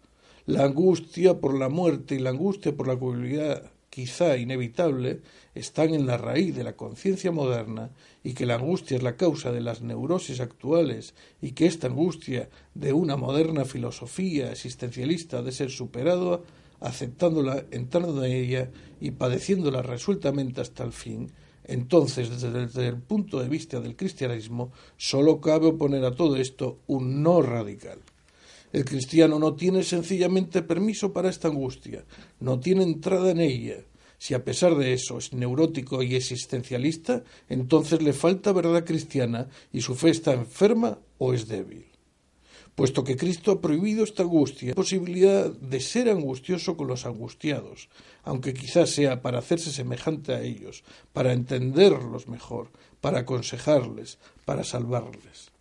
la 0.46 0.66
angustia 0.66 1.40
por 1.40 1.58
la 1.58 1.70
muerte 1.70 2.16
y 2.16 2.20
la 2.20 2.32
angustia 2.32 2.76
por 2.76 2.88
la 2.88 2.98
culpabilidad 2.98 3.72
quizá 3.96 4.36
inevitable, 4.36 5.22
están 5.54 5.94
en 5.94 6.06
la 6.06 6.18
raíz 6.18 6.54
de 6.54 6.66
la 6.66 6.76
conciencia 6.76 7.32
moderna 7.32 7.92
y 8.26 8.34
que 8.34 8.46
la 8.46 8.56
angustia 8.56 8.98
es 8.98 9.04
la 9.04 9.16
causa 9.16 9.54
de 9.54 9.62
las 9.62 9.82
neurosis 9.82 10.42
actuales 10.42 11.14
y 11.42 11.54
que 11.54 11.66
esta 11.66 11.88
angustia 11.88 12.50
de 12.74 12.92
una 12.92 13.16
moderna 13.16 13.64
filosofía 13.64 14.52
existencialista 14.52 15.38
ha 15.38 15.44
de 15.44 15.54
ser 15.54 15.72
superada 15.72 16.42
aceptándola, 16.82 17.64
entrando 17.72 18.22
en 18.26 18.34
ella 18.34 18.70
y 19.00 19.12
padeciéndola 19.12 19.82
resueltamente 19.82 20.60
hasta 20.60 20.84
el 20.84 20.92
fin, 20.92 21.32
entonces 21.64 22.30
desde, 22.30 22.52
desde 22.52 22.90
el 22.90 22.98
punto 22.98 23.40
de 23.40 23.48
vista 23.48 23.80
del 23.80 23.96
cristianismo 23.96 24.74
sólo 24.98 25.40
cabe 25.40 25.68
oponer 25.68 26.04
a 26.04 26.14
todo 26.14 26.36
esto 26.36 26.80
un 26.88 27.24
no 27.24 27.42
radical. 27.42 28.00
El 28.76 28.84
cristiano 28.84 29.40
no 29.40 29.56
tiene 29.56 29.84
sencillamente 29.84 30.62
permiso 30.62 31.14
para 31.14 31.30
esta 31.30 31.48
angustia, 31.48 32.04
no 32.42 32.60
tiene 32.60 32.84
entrada 32.84 33.32
en 33.32 33.40
ella. 33.40 33.78
Si 34.18 34.34
a 34.34 34.44
pesar 34.44 34.76
de 34.76 34.92
eso 34.92 35.18
es 35.18 35.32
neurótico 35.32 36.04
y 36.04 36.14
existencialista, 36.14 37.24
entonces 37.48 38.02
le 38.02 38.12
falta 38.12 38.52
verdad 38.52 38.84
cristiana 38.84 39.48
y 39.72 39.80
su 39.80 39.96
fe 39.96 40.10
está 40.10 40.34
enferma 40.34 41.00
o 41.20 41.34
es 41.34 41.48
débil. 41.48 41.86
Puesto 42.76 43.06
que 43.06 43.16
Cristo 43.16 43.54
ha 43.54 43.62
prohibido 43.62 44.04
esta 44.04 44.24
angustia, 44.24 44.76
posibilidad 44.76 45.50
de 45.50 45.80
ser 45.80 46.10
angustioso 46.10 46.76
con 46.76 46.88
los 46.88 47.06
angustiados, 47.06 47.88
aunque 48.24 48.54
quizás 48.54 48.90
sea 48.90 49.22
para 49.22 49.40
hacerse 49.40 49.72
semejante 49.72 50.34
a 50.34 50.42
ellos, 50.42 50.84
para 51.14 51.32
entenderlos 51.32 52.28
mejor, 52.28 52.72
para 53.00 53.20
aconsejarles, 53.20 54.18
para 54.44 54.66
salvarles. 54.66 55.55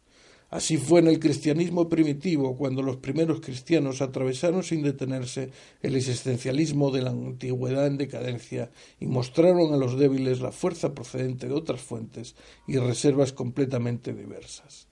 Así 0.55 0.77
fue 0.77 1.01
en 1.01 1.09
el 1.09 1.19
cristianismo 1.19 1.89
primitivo, 1.89 2.57
cuando 2.57 2.81
los 2.81 2.99
primeros 2.99 3.41
cristianos 3.41 4.01
atravesaron 4.01 4.63
sin 4.63 4.85
detenerse 4.85 5.51
el 5.83 5.97
existencialismo 5.97 6.93
de 6.93 7.03
la 7.03 7.11
antigüedad 7.11 7.89
en 7.89 7.97
decadencia 7.97 8.71
y 9.01 9.07
mostraron 9.07 9.75
a 9.75 9.77
los 9.77 9.99
débiles 9.99 10.41
la 10.41 10.53
fuerza 10.53 10.95
procedente 10.95 11.49
de 11.49 11.55
otras 11.55 11.81
fuentes 11.81 12.37
y 12.69 12.79
reservas 12.79 13.33
completamente 13.33 14.15
diversas. 14.15 14.87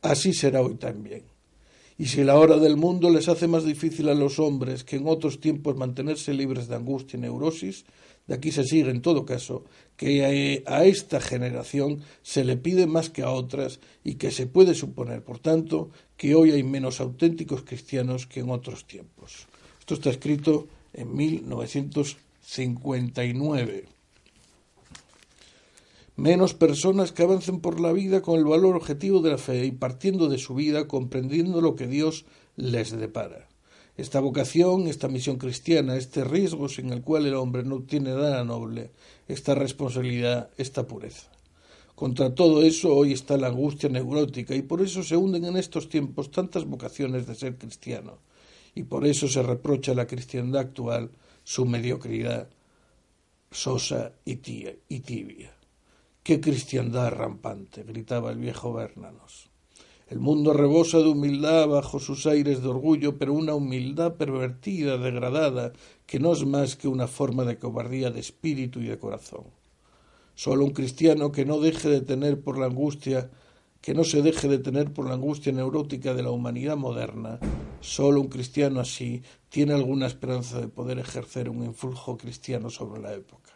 Así 0.00 0.32
será 0.32 0.62
hoy 0.62 0.76
también. 0.76 1.24
Y 1.98 2.06
si 2.06 2.22
la 2.22 2.38
hora 2.38 2.58
del 2.58 2.76
mundo 2.76 3.10
les 3.10 3.28
hace 3.28 3.48
más 3.48 3.64
difícil 3.64 4.08
a 4.08 4.14
los 4.14 4.38
hombres 4.38 4.84
que 4.84 4.94
en 4.94 5.08
otros 5.08 5.40
tiempos 5.40 5.76
mantenerse 5.76 6.32
libres 6.32 6.68
de 6.68 6.76
angustia 6.76 7.16
y 7.16 7.22
neurosis, 7.22 7.84
de 8.26 8.34
aquí 8.34 8.50
se 8.52 8.64
sigue, 8.64 8.90
en 8.90 9.02
todo 9.02 9.26
caso, 9.26 9.64
que 9.96 10.62
a 10.66 10.84
esta 10.84 11.20
generación 11.20 12.00
se 12.22 12.44
le 12.44 12.56
pide 12.56 12.86
más 12.86 13.10
que 13.10 13.22
a 13.22 13.30
otras 13.30 13.80
y 14.02 14.14
que 14.14 14.30
se 14.30 14.46
puede 14.46 14.74
suponer, 14.74 15.22
por 15.22 15.38
tanto, 15.38 15.90
que 16.16 16.34
hoy 16.34 16.52
hay 16.52 16.62
menos 16.62 17.00
auténticos 17.00 17.64
cristianos 17.64 18.26
que 18.26 18.40
en 18.40 18.48
otros 18.50 18.86
tiempos. 18.86 19.46
Esto 19.78 19.92
está 19.94 20.10
escrito 20.10 20.66
en 20.94 21.14
1959. 21.14 23.84
Menos 26.16 26.54
personas 26.54 27.12
que 27.12 27.24
avancen 27.24 27.60
por 27.60 27.80
la 27.80 27.92
vida 27.92 28.22
con 28.22 28.38
el 28.38 28.44
valor 28.44 28.76
objetivo 28.76 29.20
de 29.20 29.30
la 29.30 29.38
fe 29.38 29.66
y 29.66 29.72
partiendo 29.72 30.28
de 30.28 30.38
su 30.38 30.54
vida 30.54 30.86
comprendiendo 30.88 31.60
lo 31.60 31.74
que 31.74 31.88
Dios 31.88 32.24
les 32.56 32.92
depara. 32.92 33.48
Esta 33.96 34.18
vocación, 34.18 34.88
esta 34.88 35.06
misión 35.06 35.36
cristiana, 35.36 35.96
este 35.96 36.24
riesgo 36.24 36.68
sin 36.68 36.92
el 36.92 37.02
cual 37.02 37.26
el 37.26 37.34
hombre 37.34 37.62
no 37.62 37.82
tiene 37.82 38.10
nada 38.10 38.42
noble, 38.42 38.90
esta 39.28 39.54
responsabilidad, 39.54 40.50
esta 40.56 40.86
pureza. 40.86 41.30
Contra 41.94 42.34
todo 42.34 42.62
eso 42.62 42.92
hoy 42.92 43.12
está 43.12 43.36
la 43.36 43.46
angustia 43.46 43.88
neurótica 43.88 44.56
y 44.56 44.62
por 44.62 44.82
eso 44.82 45.04
se 45.04 45.16
hunden 45.16 45.44
en 45.44 45.56
estos 45.56 45.88
tiempos 45.88 46.32
tantas 46.32 46.64
vocaciones 46.64 47.26
de 47.28 47.36
ser 47.36 47.56
cristiano 47.56 48.18
y 48.74 48.82
por 48.82 49.06
eso 49.06 49.28
se 49.28 49.44
reprocha 49.44 49.92
a 49.92 49.94
la 49.94 50.08
cristiandad 50.08 50.62
actual 50.62 51.12
su 51.44 51.64
mediocridad 51.64 52.48
sosa 53.52 54.12
y, 54.24 54.32
y 54.88 55.00
tibia. 55.00 55.54
¡Qué 56.24 56.40
cristiandad 56.40 57.12
rampante! 57.12 57.84
gritaba 57.84 58.32
el 58.32 58.38
viejo 58.38 58.72
Bernanos. 58.72 59.53
El 60.06 60.18
mundo 60.18 60.52
rebosa 60.52 60.98
de 60.98 61.08
humildad 61.08 61.66
bajo 61.66 61.98
sus 61.98 62.26
aires 62.26 62.62
de 62.62 62.68
orgullo, 62.68 63.16
pero 63.16 63.32
una 63.32 63.54
humildad 63.54 64.16
pervertida, 64.16 64.98
degradada, 64.98 65.72
que 66.04 66.20
no 66.20 66.34
es 66.34 66.44
más 66.44 66.76
que 66.76 66.88
una 66.88 67.06
forma 67.06 67.44
de 67.44 67.58
cobardía 67.58 68.10
de 68.10 68.20
espíritu 68.20 68.80
y 68.80 68.86
de 68.86 68.98
corazón. 68.98 69.44
Solo 70.34 70.66
un 70.66 70.72
cristiano 70.72 71.32
que 71.32 71.46
no 71.46 71.58
deje 71.58 71.88
de 71.88 72.02
tener 72.02 72.42
por 72.42 72.58
la 72.58 72.66
angustia, 72.66 73.30
que 73.80 73.94
no 73.94 74.04
se 74.04 74.20
deje 74.20 74.46
de 74.46 74.58
tener 74.58 74.92
por 74.92 75.08
la 75.08 75.14
angustia 75.14 75.52
neurótica 75.52 76.12
de 76.12 76.22
la 76.22 76.32
humanidad 76.32 76.76
moderna, 76.76 77.40
solo 77.80 78.20
un 78.20 78.28
cristiano 78.28 78.80
así 78.80 79.22
tiene 79.48 79.72
alguna 79.72 80.06
esperanza 80.06 80.60
de 80.60 80.68
poder 80.68 80.98
ejercer 80.98 81.48
un 81.48 81.64
influjo 81.64 82.18
cristiano 82.18 82.68
sobre 82.68 83.00
la 83.00 83.14
época 83.14 83.53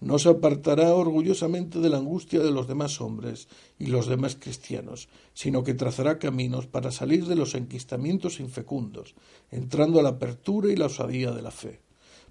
no 0.00 0.18
se 0.18 0.28
apartará 0.28 0.94
orgullosamente 0.94 1.80
de 1.80 1.88
la 1.88 1.98
angustia 1.98 2.40
de 2.40 2.52
los 2.52 2.68
demás 2.68 3.00
hombres 3.00 3.48
y 3.78 3.86
los 3.86 4.06
demás 4.06 4.36
cristianos, 4.38 5.08
sino 5.34 5.64
que 5.64 5.74
trazará 5.74 6.18
caminos 6.18 6.66
para 6.66 6.92
salir 6.92 7.26
de 7.26 7.34
los 7.34 7.54
enquistamientos 7.54 8.38
infecundos, 8.38 9.14
entrando 9.50 9.98
a 9.98 10.02
la 10.02 10.10
apertura 10.10 10.70
y 10.70 10.76
la 10.76 10.86
osadía 10.86 11.32
de 11.32 11.42
la 11.42 11.50
fe. 11.50 11.80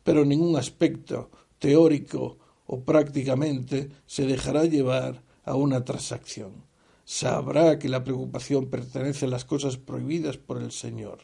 Pero 0.04 0.24
ningún 0.24 0.56
aspecto 0.56 1.30
teórico 1.60 2.38
o 2.66 2.82
prácticamente 2.82 3.90
se 4.06 4.26
dejará 4.26 4.66
llevar 4.66 5.24
a 5.44 5.56
una 5.56 5.84
transacción. 5.84 6.66
Sabrá 7.04 7.80
que 7.80 7.90
la 7.90 8.04
preocupación 8.04 8.68
pertenece 8.68 9.26
a 9.26 9.30
las 9.30 9.46
cosas 9.46 9.78
prohibidas 9.78 10.38
por 10.38 10.62
el 10.62 10.72
Señor 10.72 11.20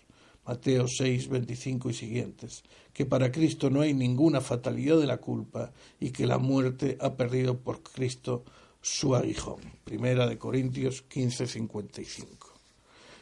Mateo 0.45 0.87
6, 0.87 1.29
25 1.29 1.89
y 1.89 1.93
siguientes, 1.93 2.63
que 2.93 3.05
para 3.05 3.31
Cristo 3.31 3.69
no 3.69 3.81
hay 3.81 3.93
ninguna 3.93 4.41
fatalidad 4.41 4.99
de 4.99 5.07
la 5.07 5.17
culpa 5.17 5.71
y 5.99 6.11
que 6.11 6.27
la 6.27 6.37
muerte 6.37 6.97
ha 6.99 7.15
perdido 7.15 7.57
por 7.57 7.81
Cristo 7.81 8.43
su 8.81 9.15
aguijón. 9.15 9.61
Primera 9.85 10.27
de 10.27 10.37
Corintios 10.37 11.01
15, 11.03 11.47
55. 11.47 12.53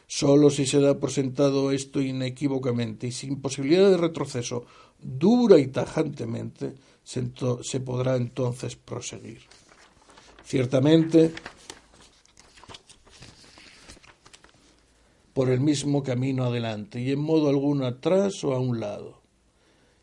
Solo 0.06 0.50
si 0.50 0.66
se 0.66 0.80
da 0.80 0.98
por 0.98 1.10
sentado 1.10 1.70
esto 1.70 2.00
inequívocamente 2.00 3.06
y 3.06 3.12
sin 3.12 3.40
posibilidad 3.40 3.88
de 3.88 3.96
retroceso, 3.96 4.66
dura 5.00 5.58
y 5.58 5.68
tajantemente, 5.68 6.74
se, 7.02 7.30
se 7.62 7.80
podrá 7.80 8.16
entonces 8.16 8.76
proseguir. 8.76 9.40
Ciertamente, 10.44 11.32
por 15.42 15.50
el 15.50 15.58
mismo 15.58 16.04
camino 16.04 16.44
adelante 16.44 17.00
y 17.00 17.10
en 17.10 17.18
modo 17.18 17.48
alguno 17.48 17.84
atrás 17.84 18.44
o 18.44 18.54
a 18.54 18.60
un 18.60 18.78
lado. 18.78 19.22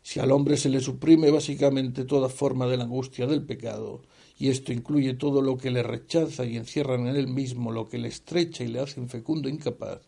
Si 0.02 0.20
al 0.20 0.32
hombre 0.32 0.58
se 0.58 0.68
le 0.68 0.80
suprime 0.80 1.30
básicamente 1.30 2.04
toda 2.04 2.28
forma 2.28 2.66
de 2.66 2.76
la 2.76 2.84
angustia 2.84 3.26
del 3.26 3.46
pecado, 3.46 4.02
y 4.36 4.50
esto 4.50 4.70
incluye 4.70 5.14
todo 5.14 5.40
lo 5.40 5.56
que 5.56 5.70
le 5.70 5.82
rechaza 5.82 6.44
y 6.44 6.58
encierra 6.58 6.96
en 6.96 7.06
él 7.06 7.26
mismo 7.26 7.72
lo 7.72 7.88
que 7.88 7.96
le 7.96 8.08
estrecha 8.08 8.64
y 8.64 8.68
le 8.68 8.80
hace 8.80 9.00
infecundo 9.00 9.48
incapaz, 9.48 10.02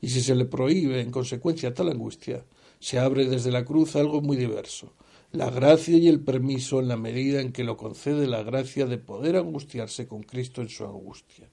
y 0.00 0.10
si 0.10 0.20
se 0.20 0.36
le 0.36 0.44
prohíbe 0.44 1.00
en 1.00 1.10
consecuencia 1.10 1.74
tal 1.74 1.88
angustia, 1.88 2.44
se 2.78 3.00
abre 3.00 3.26
desde 3.26 3.50
la 3.50 3.64
cruz 3.64 3.96
algo 3.96 4.20
muy 4.20 4.36
diverso, 4.36 4.92
la 5.32 5.50
gracia 5.50 5.96
y 5.96 6.06
el 6.06 6.20
permiso 6.20 6.78
en 6.78 6.86
la 6.86 6.96
medida 6.96 7.40
en 7.40 7.50
que 7.50 7.64
lo 7.64 7.76
concede 7.76 8.28
la 8.28 8.44
gracia 8.44 8.86
de 8.86 8.98
poder 8.98 9.34
angustiarse 9.34 10.06
con 10.06 10.22
Cristo 10.22 10.62
en 10.62 10.68
su 10.68 10.84
angustia. 10.84 11.50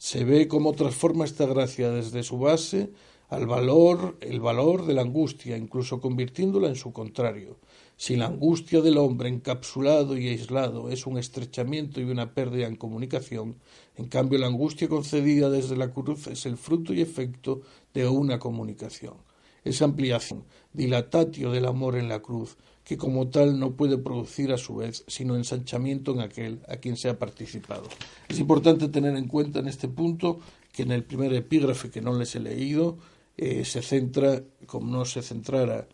Se 0.00 0.24
ve 0.24 0.48
cómo 0.48 0.72
transforma 0.72 1.26
esta 1.26 1.44
gracia 1.44 1.90
desde 1.90 2.22
su 2.22 2.38
base 2.38 2.88
al 3.28 3.46
valor, 3.46 4.16
el 4.22 4.40
valor 4.40 4.86
de 4.86 4.94
la 4.94 5.02
angustia, 5.02 5.58
incluso 5.58 6.00
convirtiéndola 6.00 6.68
en 6.68 6.74
su 6.74 6.90
contrario. 6.90 7.58
Si 7.98 8.16
la 8.16 8.28
angustia 8.28 8.80
del 8.80 8.96
hombre 8.96 9.28
encapsulado 9.28 10.16
y 10.16 10.28
aislado 10.28 10.88
es 10.88 11.06
un 11.06 11.18
estrechamiento 11.18 12.00
y 12.00 12.04
una 12.04 12.32
pérdida 12.32 12.66
en 12.66 12.76
comunicación, 12.76 13.56
en 13.94 14.06
cambio 14.06 14.38
la 14.38 14.46
angustia 14.46 14.88
concedida 14.88 15.50
desde 15.50 15.76
la 15.76 15.92
cruz 15.92 16.28
es 16.28 16.46
el 16.46 16.56
fruto 16.56 16.94
y 16.94 17.02
efecto 17.02 17.60
de 17.92 18.08
una 18.08 18.38
comunicación. 18.38 19.16
Es 19.64 19.82
ampliación, 19.82 20.44
dilatatio 20.72 21.50
del 21.50 21.66
amor 21.66 21.96
en 21.96 22.08
la 22.08 22.20
cruz, 22.20 22.56
que 22.90 22.96
como 22.96 23.28
tal 23.28 23.56
no 23.56 23.76
puede 23.76 23.98
producir 23.98 24.50
a 24.50 24.58
su 24.58 24.74
vez 24.74 25.04
sino 25.06 25.36
ensanchamiento 25.36 26.10
en 26.10 26.22
aquel 26.22 26.58
a 26.66 26.78
quien 26.78 26.96
se 26.96 27.08
ha 27.08 27.16
participado. 27.16 27.84
Es 28.28 28.40
importante 28.40 28.88
tener 28.88 29.14
en 29.16 29.28
cuenta 29.28 29.60
en 29.60 29.68
este 29.68 29.86
punto 29.86 30.40
que 30.72 30.82
en 30.82 30.90
el 30.90 31.04
primer 31.04 31.32
epígrafe 31.34 31.88
que 31.88 32.00
no 32.00 32.18
les 32.18 32.34
he 32.34 32.40
leído 32.40 32.98
eh, 33.36 33.64
se 33.64 33.80
centra, 33.80 34.42
como 34.66 34.90
no 34.90 35.04
se 35.04 35.22
centrara 35.22 35.86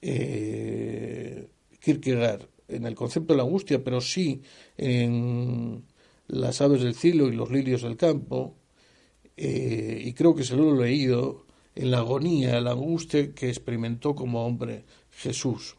eh, 0.00 1.50
Kierkegaard 1.80 2.48
en 2.68 2.86
el 2.86 2.94
concepto 2.94 3.34
de 3.34 3.36
la 3.36 3.42
angustia, 3.42 3.84
pero 3.84 4.00
sí 4.00 4.40
en 4.78 5.84
las 6.28 6.62
aves 6.62 6.80
del 6.80 6.94
cielo 6.94 7.28
y 7.28 7.32
los 7.32 7.50
lirios 7.50 7.82
del 7.82 7.98
campo, 7.98 8.54
eh, 9.36 10.00
y 10.02 10.14
creo 10.14 10.34
que 10.34 10.44
se 10.44 10.56
lo 10.56 10.82
he 10.82 10.88
leído 10.88 11.44
en 11.74 11.90
la 11.90 11.98
agonía, 11.98 12.58
la 12.62 12.70
angustia 12.70 13.34
que 13.34 13.50
experimentó 13.50 14.14
como 14.14 14.46
hombre 14.46 14.86
Jesús 15.10 15.77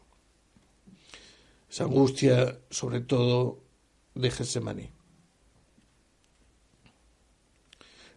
esa 1.70 1.84
angustia, 1.84 2.58
sobre 2.70 3.00
todo, 3.00 3.62
de 4.14 4.30
Getsemaní. 4.30 4.90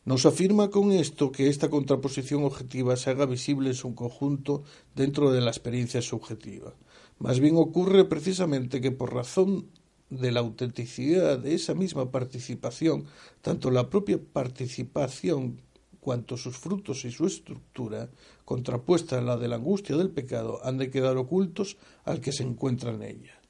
Nos 0.06 0.26
afirma 0.26 0.70
con 0.70 0.92
esto 0.92 1.32
que 1.32 1.48
esta 1.48 1.70
contraposición 1.70 2.44
objetiva 2.44 2.98
se 2.98 3.12
haga 3.12 3.26
visible 3.26 3.70
en 3.70 3.76
su 3.76 3.96
conjunto 3.96 4.64
dentro 4.96 5.32
de 5.32 5.40
la 5.40 5.52
experiencia 5.52 6.02
subjetiva. 6.02 6.74
Más 7.20 7.40
bien 7.40 7.56
ocurre 7.56 8.04
precisamente 8.04 8.82
que 8.82 8.92
por 8.92 9.14
razón 9.14 9.70
de 10.10 10.32
la 10.32 10.42
autenticidad 10.42 11.40
de 11.40 11.56
esa 11.56 11.74
misma 11.74 12.12
participación, 12.12 13.06
tanto 13.42 13.72
la 13.72 13.90
propia 13.90 14.20
participación 14.20 15.62
cuanto 16.02 16.36
sus 16.36 16.58
frutos 16.58 17.06
y 17.06 17.12
su 17.12 17.26
estructura, 17.26 18.10
contrapuesta 18.44 19.20
a 19.20 19.22
la 19.22 19.38
de 19.38 19.48
la 19.48 19.56
angustia 19.56 19.96
del 19.96 20.10
pecado, 20.10 20.60
han 20.64 20.78
de 20.78 20.90
quedar 20.90 21.16
ocultos 21.16 21.78
al 22.04 22.20
que 22.20 22.34
se 22.34 22.44
encuentra 22.44 22.92
en 22.92 23.04
ella. 23.04 23.43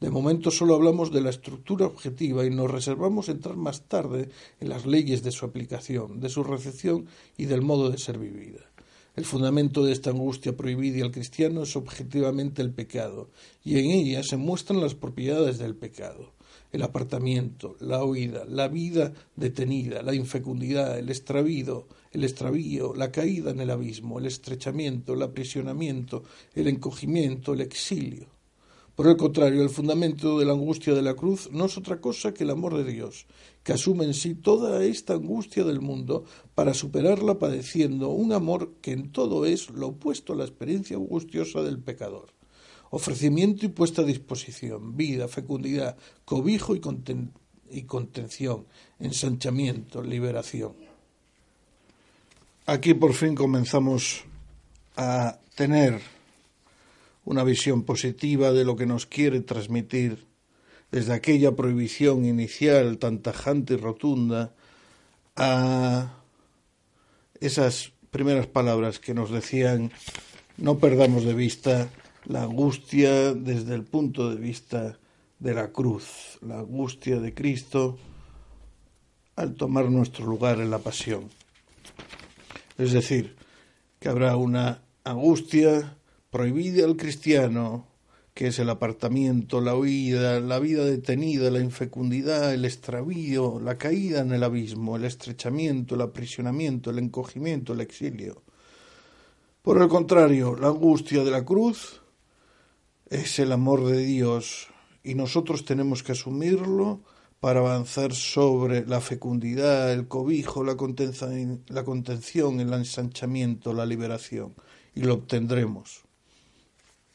De 0.00 0.10
momento 0.10 0.50
solo 0.50 0.74
hablamos 0.74 1.12
de 1.12 1.20
la 1.20 1.30
estructura 1.30 1.86
objetiva 1.86 2.46
y 2.46 2.50
nos 2.50 2.70
reservamos 2.70 3.28
entrar 3.28 3.56
más 3.56 3.82
tarde 3.82 4.30
en 4.58 4.68
las 4.70 4.86
leyes 4.86 5.22
de 5.22 5.30
su 5.30 5.44
aplicación, 5.44 6.20
de 6.20 6.30
su 6.30 6.42
recepción 6.42 7.06
y 7.36 7.44
del 7.44 7.60
modo 7.60 7.90
de 7.90 7.98
ser 7.98 8.18
vivida. 8.18 8.60
El 9.14 9.26
fundamento 9.26 9.84
de 9.84 9.92
esta 9.92 10.10
angustia 10.10 10.56
prohibida 10.56 11.04
al 11.04 11.10
cristiano 11.10 11.64
es 11.64 11.76
objetivamente 11.76 12.62
el 12.62 12.72
pecado, 12.72 13.28
y 13.62 13.78
en 13.78 13.90
ella 13.90 14.22
se 14.22 14.38
muestran 14.38 14.80
las 14.80 14.94
propiedades 14.94 15.58
del 15.58 15.76
pecado 15.76 16.32
el 16.72 16.82
apartamiento, 16.82 17.76
la 17.80 18.04
huida, 18.04 18.44
la 18.46 18.68
vida 18.68 19.12
detenida, 19.34 20.02
la 20.02 20.14
infecundidad, 20.14 20.98
el 20.98 21.08
extravío, 21.08 21.88
el 22.12 22.24
extravío, 22.24 22.94
la 22.94 23.10
caída 23.10 23.50
en 23.50 23.60
el 23.60 23.70
abismo, 23.70 24.18
el 24.18 24.26
estrechamiento, 24.26 25.14
el 25.14 25.22
aprisionamiento, 25.22 26.22
el 26.54 26.68
encogimiento, 26.68 27.54
el 27.54 27.62
exilio. 27.62 28.39
Por 29.00 29.08
el 29.08 29.16
contrario, 29.16 29.62
el 29.62 29.70
fundamento 29.70 30.38
de 30.38 30.44
la 30.44 30.52
angustia 30.52 30.92
de 30.92 31.00
la 31.00 31.14
cruz 31.14 31.48
no 31.50 31.64
es 31.64 31.78
otra 31.78 32.02
cosa 32.02 32.34
que 32.34 32.44
el 32.44 32.50
amor 32.50 32.76
de 32.76 32.84
Dios, 32.84 33.26
que 33.62 33.72
asume 33.72 34.04
en 34.04 34.12
sí 34.12 34.34
toda 34.34 34.84
esta 34.84 35.14
angustia 35.14 35.64
del 35.64 35.80
mundo 35.80 36.26
para 36.54 36.74
superarla 36.74 37.38
padeciendo 37.38 38.10
un 38.10 38.34
amor 38.34 38.74
que 38.82 38.92
en 38.92 39.10
todo 39.10 39.46
es 39.46 39.70
lo 39.70 39.86
opuesto 39.86 40.34
a 40.34 40.36
la 40.36 40.44
experiencia 40.44 40.98
angustiosa 40.98 41.62
del 41.62 41.78
pecador. 41.78 42.34
Ofrecimiento 42.90 43.64
y 43.64 43.70
puesta 43.70 44.02
a 44.02 44.04
disposición, 44.04 44.94
vida, 44.98 45.28
fecundidad, 45.28 45.96
cobijo 46.26 46.76
y, 46.76 46.82
y 47.70 47.82
contención, 47.84 48.66
ensanchamiento, 48.98 50.02
liberación. 50.02 50.74
Aquí 52.66 52.92
por 52.92 53.14
fin 53.14 53.34
comenzamos 53.34 54.24
a 54.94 55.38
tener 55.54 56.19
una 57.24 57.44
visión 57.44 57.84
positiva 57.84 58.52
de 58.52 58.64
lo 58.64 58.76
que 58.76 58.86
nos 58.86 59.06
quiere 59.06 59.40
transmitir 59.40 60.26
desde 60.90 61.12
aquella 61.12 61.54
prohibición 61.54 62.24
inicial 62.24 62.98
tan 62.98 63.20
tajante 63.20 63.74
y 63.74 63.76
rotunda 63.76 64.54
a 65.36 66.14
esas 67.40 67.92
primeras 68.10 68.46
palabras 68.46 68.98
que 68.98 69.14
nos 69.14 69.30
decían 69.30 69.92
no 70.56 70.78
perdamos 70.78 71.24
de 71.24 71.34
vista 71.34 71.88
la 72.26 72.42
angustia 72.42 73.32
desde 73.34 73.74
el 73.74 73.84
punto 73.84 74.30
de 74.30 74.36
vista 74.36 74.98
de 75.38 75.54
la 75.54 75.68
cruz, 75.72 76.38
la 76.42 76.58
angustia 76.58 77.18
de 77.18 77.32
Cristo 77.32 77.98
al 79.36 79.54
tomar 79.54 79.90
nuestro 79.90 80.26
lugar 80.26 80.60
en 80.60 80.70
la 80.70 80.80
pasión. 80.80 81.30
Es 82.76 82.92
decir, 82.92 83.36
que 83.98 84.08
habrá 84.08 84.36
una 84.36 84.82
angustia 85.04 85.96
prohibida 86.30 86.84
al 86.84 86.96
cristiano, 86.96 87.88
que 88.34 88.46
es 88.46 88.58
el 88.58 88.70
apartamiento, 88.70 89.60
la 89.60 89.74
huida, 89.74 90.40
la 90.40 90.60
vida 90.60 90.84
detenida, 90.84 91.50
la 91.50 91.60
infecundidad, 91.60 92.54
el 92.54 92.64
extravío, 92.64 93.60
la 93.60 93.76
caída 93.76 94.20
en 94.20 94.32
el 94.32 94.44
abismo, 94.44 94.96
el 94.96 95.04
estrechamiento, 95.04 95.96
el 95.96 96.02
aprisionamiento, 96.02 96.90
el 96.90 97.00
encogimiento, 97.00 97.72
el 97.72 97.80
exilio. 97.80 98.42
Por 99.62 99.82
el 99.82 99.88
contrario, 99.88 100.56
la 100.56 100.68
angustia 100.68 101.22
de 101.22 101.30
la 101.30 101.44
cruz 101.44 102.00
es 103.10 103.38
el 103.40 103.52
amor 103.52 103.84
de 103.84 103.98
Dios 103.98 104.68
y 105.02 105.14
nosotros 105.14 105.64
tenemos 105.64 106.02
que 106.02 106.12
asumirlo 106.12 107.02
para 107.40 107.60
avanzar 107.60 108.14
sobre 108.14 108.86
la 108.86 109.00
fecundidad, 109.00 109.92
el 109.92 110.06
cobijo, 110.06 110.62
la 110.62 110.76
contención, 110.76 111.64
la 111.68 111.84
contención, 111.84 112.60
el 112.60 112.72
ensanchamiento, 112.72 113.72
la 113.72 113.86
liberación, 113.86 114.54
y 114.94 115.02
lo 115.02 115.14
obtendremos. 115.14 116.04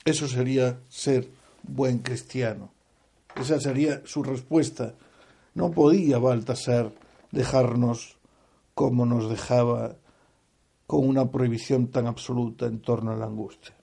Eso 0.05 0.27
sería 0.27 0.79
ser 0.87 1.27
buen 1.63 1.99
cristiano. 1.99 2.71
Esa 3.35 3.59
sería 3.59 4.03
su 4.05 4.21
respuesta. 4.21 4.93
No 5.55 5.71
podía 5.71 6.19
Baltasar 6.19 6.91
dejarnos 7.31 8.17
como 8.75 9.07
nos 9.07 9.29
dejaba 9.29 9.95
con 10.85 11.07
una 11.07 11.31
prohibición 11.31 11.87
tan 11.87 12.05
absoluta 12.05 12.67
en 12.67 12.81
torno 12.81 13.11
a 13.11 13.15
la 13.15 13.25
angustia. 13.25 13.75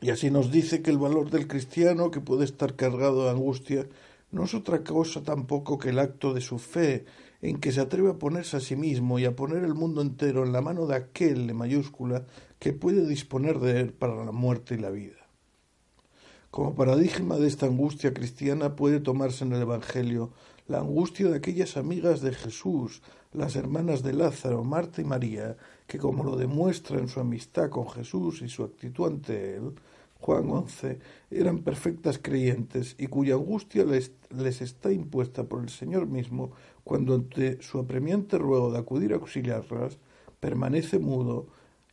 Y 0.00 0.10
así 0.10 0.30
nos 0.30 0.50
dice 0.50 0.80
que 0.80 0.90
el 0.90 0.98
valor 0.98 1.30
del 1.30 1.48
cristiano, 1.48 2.10
que 2.10 2.20
puede 2.20 2.44
estar 2.44 2.76
cargado 2.76 3.24
de 3.24 3.30
angustia, 3.30 3.86
no 4.30 4.44
es 4.44 4.54
otra 4.54 4.82
cosa 4.84 5.22
tampoco 5.22 5.78
que 5.78 5.90
el 5.90 5.98
acto 5.98 6.34
de 6.34 6.40
su 6.40 6.58
fe, 6.58 7.04
en 7.42 7.58
que 7.58 7.72
se 7.72 7.80
atreve 7.80 8.10
a 8.10 8.18
ponerse 8.18 8.56
a 8.56 8.60
sí 8.60 8.76
mismo 8.76 9.18
y 9.18 9.24
a 9.24 9.34
poner 9.36 9.64
el 9.64 9.74
mundo 9.74 10.00
entero 10.00 10.46
en 10.46 10.52
la 10.52 10.60
mano 10.60 10.86
de 10.86 10.94
aquel 10.94 11.48
de 11.48 11.54
mayúscula 11.54 12.24
que 12.60 12.72
puede 12.72 13.06
disponer 13.06 13.58
de 13.58 13.80
él 13.80 13.92
para 13.92 14.24
la 14.24 14.30
muerte 14.30 14.76
y 14.76 14.78
la 14.78 14.90
vida. 14.90 15.16
Como 16.52 16.74
paradigma 16.74 17.36
de 17.36 17.48
esta 17.48 17.66
angustia 17.66 18.14
cristiana 18.14 18.76
puede 18.76 19.00
tomarse 19.00 19.44
en 19.44 19.52
el 19.52 19.62
Evangelio 19.62 20.30
la 20.68 20.78
angustia 20.78 21.28
de 21.28 21.36
aquellas 21.36 21.76
amigas 21.76 22.20
de 22.20 22.32
Jesús, 22.32 23.02
las 23.32 23.56
hermanas 23.56 24.02
de 24.02 24.12
Lázaro, 24.12 24.62
Marta 24.62 25.00
y 25.00 25.04
María, 25.04 25.56
que 25.86 25.98
como 25.98 26.22
lo 26.22 26.36
demuestra 26.36 26.98
en 26.98 27.08
su 27.08 27.18
amistad 27.18 27.70
con 27.70 27.88
Jesús 27.90 28.42
y 28.42 28.48
su 28.48 28.62
actitud 28.62 29.06
ante 29.06 29.56
él, 29.56 29.72
Juan 30.22 30.48
11, 30.48 31.00
eran 31.32 31.58
perfectas 31.58 32.20
creyentes 32.22 32.94
y 32.96 33.08
cuya 33.08 33.34
angustia 33.34 33.84
les, 33.84 34.12
les, 34.30 34.62
está 34.62 34.92
impuesta 34.92 35.42
por 35.42 35.62
el 35.62 35.68
Señor 35.68 36.06
mismo 36.06 36.52
cuando 36.84 37.14
ante 37.16 37.60
su 37.60 37.80
apremiante 37.80 38.38
ruego 38.38 38.70
de 38.70 38.78
acudir 38.78 39.12
a 39.12 39.16
auxiliarlas, 39.16 39.98
permanece 40.38 41.00
mudo 41.00 41.48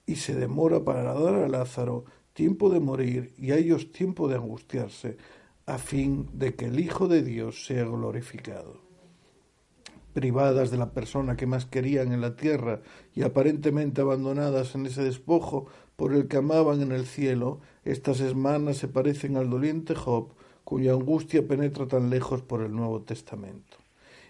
y 0.06 0.18
se 0.18 0.36
demora 0.36 0.84
para 0.84 1.14
dar 1.14 1.36
a 1.36 1.48
Lázaro 1.48 2.06
tiempo 2.34 2.70
de 2.70 2.80
morir 2.80 3.34
y 3.36 3.52
a 3.52 3.58
ellos 3.58 3.92
tiempo 3.92 4.28
de 4.28 4.36
angustiarse, 4.36 5.18
a 5.66 5.80
fin 5.80 6.30
de 6.34 6.54
que 6.54 6.66
el 6.66 6.80
Hijo 6.80 7.08
de 7.08 7.24
Dios 7.24 7.66
sea 7.66 7.84
glorificado. 7.84 8.82
Privadas 10.14 10.70
de 10.70 10.78
la 10.78 10.92
persona 10.92 11.36
que 11.36 11.48
más 11.48 11.66
querían 11.66 12.12
en 12.12 12.22
la 12.22 12.36
tierra 12.36 12.82
y 13.16 13.24
aparentemente 13.24 14.02
abandonadas 14.02 14.76
en 14.76 14.86
ese 14.86 15.04
despojo 15.04 15.66
por 15.96 16.14
el 16.14 16.28
que 16.28 16.38
amaban 16.38 16.82
en 16.82 16.92
el 16.92 17.06
cielo, 17.06 17.60
estas 17.84 18.22
hermanas 18.22 18.78
se 18.78 18.88
parecen 18.88 19.38
al 19.38 19.50
doliente 19.50 19.96
Job, 19.96 20.30
cuya 20.64 20.94
angustia 20.94 21.48
penetra 21.48 21.88
tan 21.88 22.10
lejos 22.10 22.42
por 22.42 22.62
el 22.62 22.76
Nuevo 22.76 23.02
Testamento. 23.02 23.78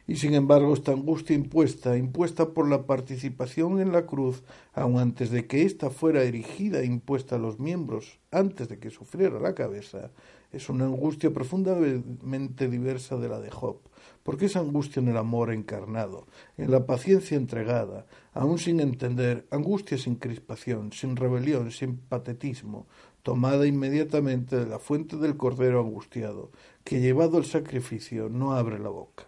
Y 0.09 0.15
sin 0.15 0.33
embargo, 0.33 0.73
esta 0.73 0.91
angustia 0.91 1.35
impuesta, 1.35 1.95
impuesta 1.95 2.49
por 2.49 2.67
la 2.67 2.87
participación 2.87 3.79
en 3.79 3.91
la 3.91 4.07
cruz, 4.07 4.41
aun 4.73 4.97
antes 4.97 5.29
de 5.29 5.45
que 5.45 5.61
ésta 5.61 5.91
fuera 5.91 6.23
erigida 6.23 6.79
e 6.79 6.85
impuesta 6.85 7.35
a 7.35 7.39
los 7.39 7.59
miembros, 7.59 8.17
antes 8.31 8.67
de 8.69 8.79
que 8.79 8.89
sufriera 8.89 9.39
la 9.39 9.53
cabeza, 9.53 10.09
es 10.51 10.67
una 10.67 10.85
angustia 10.85 11.31
profundamente 11.31 12.67
diversa 12.69 13.17
de 13.17 13.29
la 13.29 13.39
de 13.39 13.51
Job, 13.51 13.77
porque 14.23 14.47
es 14.47 14.55
angustia 14.55 14.99
en 14.99 15.09
el 15.09 15.17
amor 15.17 15.53
encarnado, 15.53 16.25
en 16.57 16.71
la 16.71 16.87
paciencia 16.87 17.37
entregada, 17.37 18.07
aun 18.33 18.57
sin 18.57 18.79
entender, 18.79 19.45
angustia 19.51 19.99
sin 19.99 20.15
crispación, 20.15 20.91
sin 20.91 21.17
rebelión, 21.17 21.69
sin 21.69 21.97
patetismo, 21.97 22.87
tomada 23.23 23.67
inmediatamente 23.67 24.55
de 24.57 24.65
la 24.65 24.79
fuente 24.79 25.17
del 25.17 25.37
cordero 25.37 25.81
angustiado, 25.81 26.51
que 26.83 27.01
llevado 27.01 27.37
el 27.37 27.45
sacrificio 27.45 28.29
no 28.29 28.53
abre 28.53 28.79
la 28.79 28.89
boca. 28.89 29.25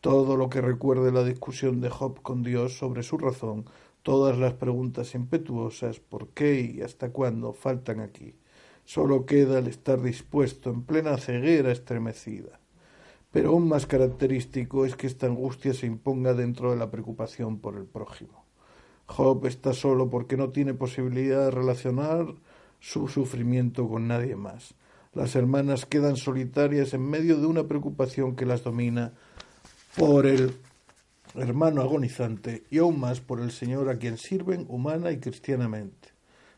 Todo 0.00 0.36
lo 0.36 0.48
que 0.48 0.60
recuerde 0.60 1.10
la 1.10 1.24
discusión 1.24 1.80
de 1.80 1.90
Job 1.90 2.22
con 2.22 2.42
Dios 2.42 2.78
sobre 2.78 3.02
su 3.02 3.18
razón, 3.18 3.64
todas 4.02 4.38
las 4.38 4.54
preguntas 4.54 5.14
impetuosas, 5.14 5.98
por 6.00 6.28
qué 6.28 6.60
y 6.60 6.82
hasta 6.82 7.10
cuándo, 7.10 7.52
faltan 7.52 8.00
aquí. 8.00 8.34
Solo 8.84 9.26
queda 9.26 9.58
el 9.58 9.66
estar 9.66 10.00
dispuesto 10.00 10.70
en 10.70 10.82
plena 10.82 11.18
ceguera 11.18 11.72
estremecida. 11.72 12.60
Pero 13.30 13.50
aún 13.50 13.68
más 13.68 13.86
característico 13.86 14.86
es 14.86 14.96
que 14.96 15.06
esta 15.06 15.26
angustia 15.26 15.74
se 15.74 15.86
imponga 15.86 16.32
dentro 16.32 16.70
de 16.70 16.78
la 16.78 16.90
preocupación 16.90 17.58
por 17.58 17.76
el 17.76 17.84
prójimo. 17.84 18.46
Job 19.06 19.46
está 19.46 19.74
solo 19.74 20.08
porque 20.08 20.36
no 20.36 20.50
tiene 20.50 20.74
posibilidad 20.74 21.46
de 21.46 21.50
relacionar 21.50 22.34
su 22.80 23.08
sufrimiento 23.08 23.88
con 23.88 24.08
nadie 24.08 24.36
más. 24.36 24.74
Las 25.14 25.34
hermanas 25.34 25.86
quedan 25.86 26.16
solitarias 26.16 26.94
en 26.94 27.08
medio 27.08 27.38
de 27.38 27.46
una 27.46 27.64
preocupación 27.64 28.36
que 28.36 28.46
las 28.46 28.62
domina 28.62 29.12
por 29.96 30.26
el 30.26 30.56
hermano 31.34 31.82
agonizante 31.82 32.64
y 32.70 32.78
aún 32.78 33.00
más 33.00 33.20
por 33.20 33.40
el 33.40 33.50
Señor 33.50 33.88
a 33.88 33.98
quien 33.98 34.16
sirven 34.18 34.66
humana 34.68 35.10
y 35.10 35.18
cristianamente. 35.18 36.10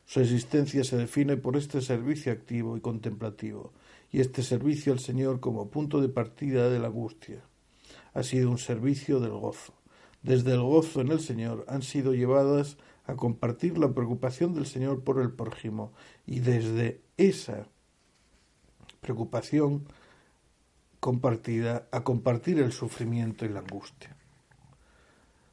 Su 0.04 0.20
existencia 0.20 0.82
se 0.82 0.96
define 0.96 1.36
por 1.36 1.56
este 1.56 1.80
servicio 1.80 2.32
activo 2.32 2.76
y 2.76 2.80
contemplativo, 2.80 3.72
y 4.10 4.20
este 4.20 4.42
servicio 4.42 4.92
al 4.92 4.98
Señor 4.98 5.38
como 5.38 5.70
punto 5.70 6.00
de 6.00 6.08
partida 6.08 6.68
de 6.68 6.80
la 6.80 6.88
angustia. 6.88 7.44
Ha 8.14 8.24
sido 8.24 8.50
un 8.50 8.58
servicio 8.58 9.20
del 9.20 9.30
gozo. 9.30 9.72
Desde 10.22 10.52
el 10.52 10.60
gozo 10.62 11.00
en 11.00 11.12
el 11.12 11.20
Señor 11.20 11.64
han 11.68 11.82
sido 11.82 12.12
llevadas 12.12 12.76
a 13.10 13.16
compartir 13.16 13.78
la 13.78 13.92
preocupación 13.92 14.54
del 14.54 14.66
Señor 14.66 15.02
por 15.02 15.20
el 15.20 15.30
prójimo, 15.30 15.92
y 16.26 16.40
desde 16.40 17.00
esa 17.16 17.66
preocupación 19.00 19.84
compartida 21.00 21.88
a 21.90 22.04
compartir 22.04 22.58
el 22.58 22.72
sufrimiento 22.72 23.44
y 23.44 23.48
la 23.48 23.60
angustia. 23.60 24.16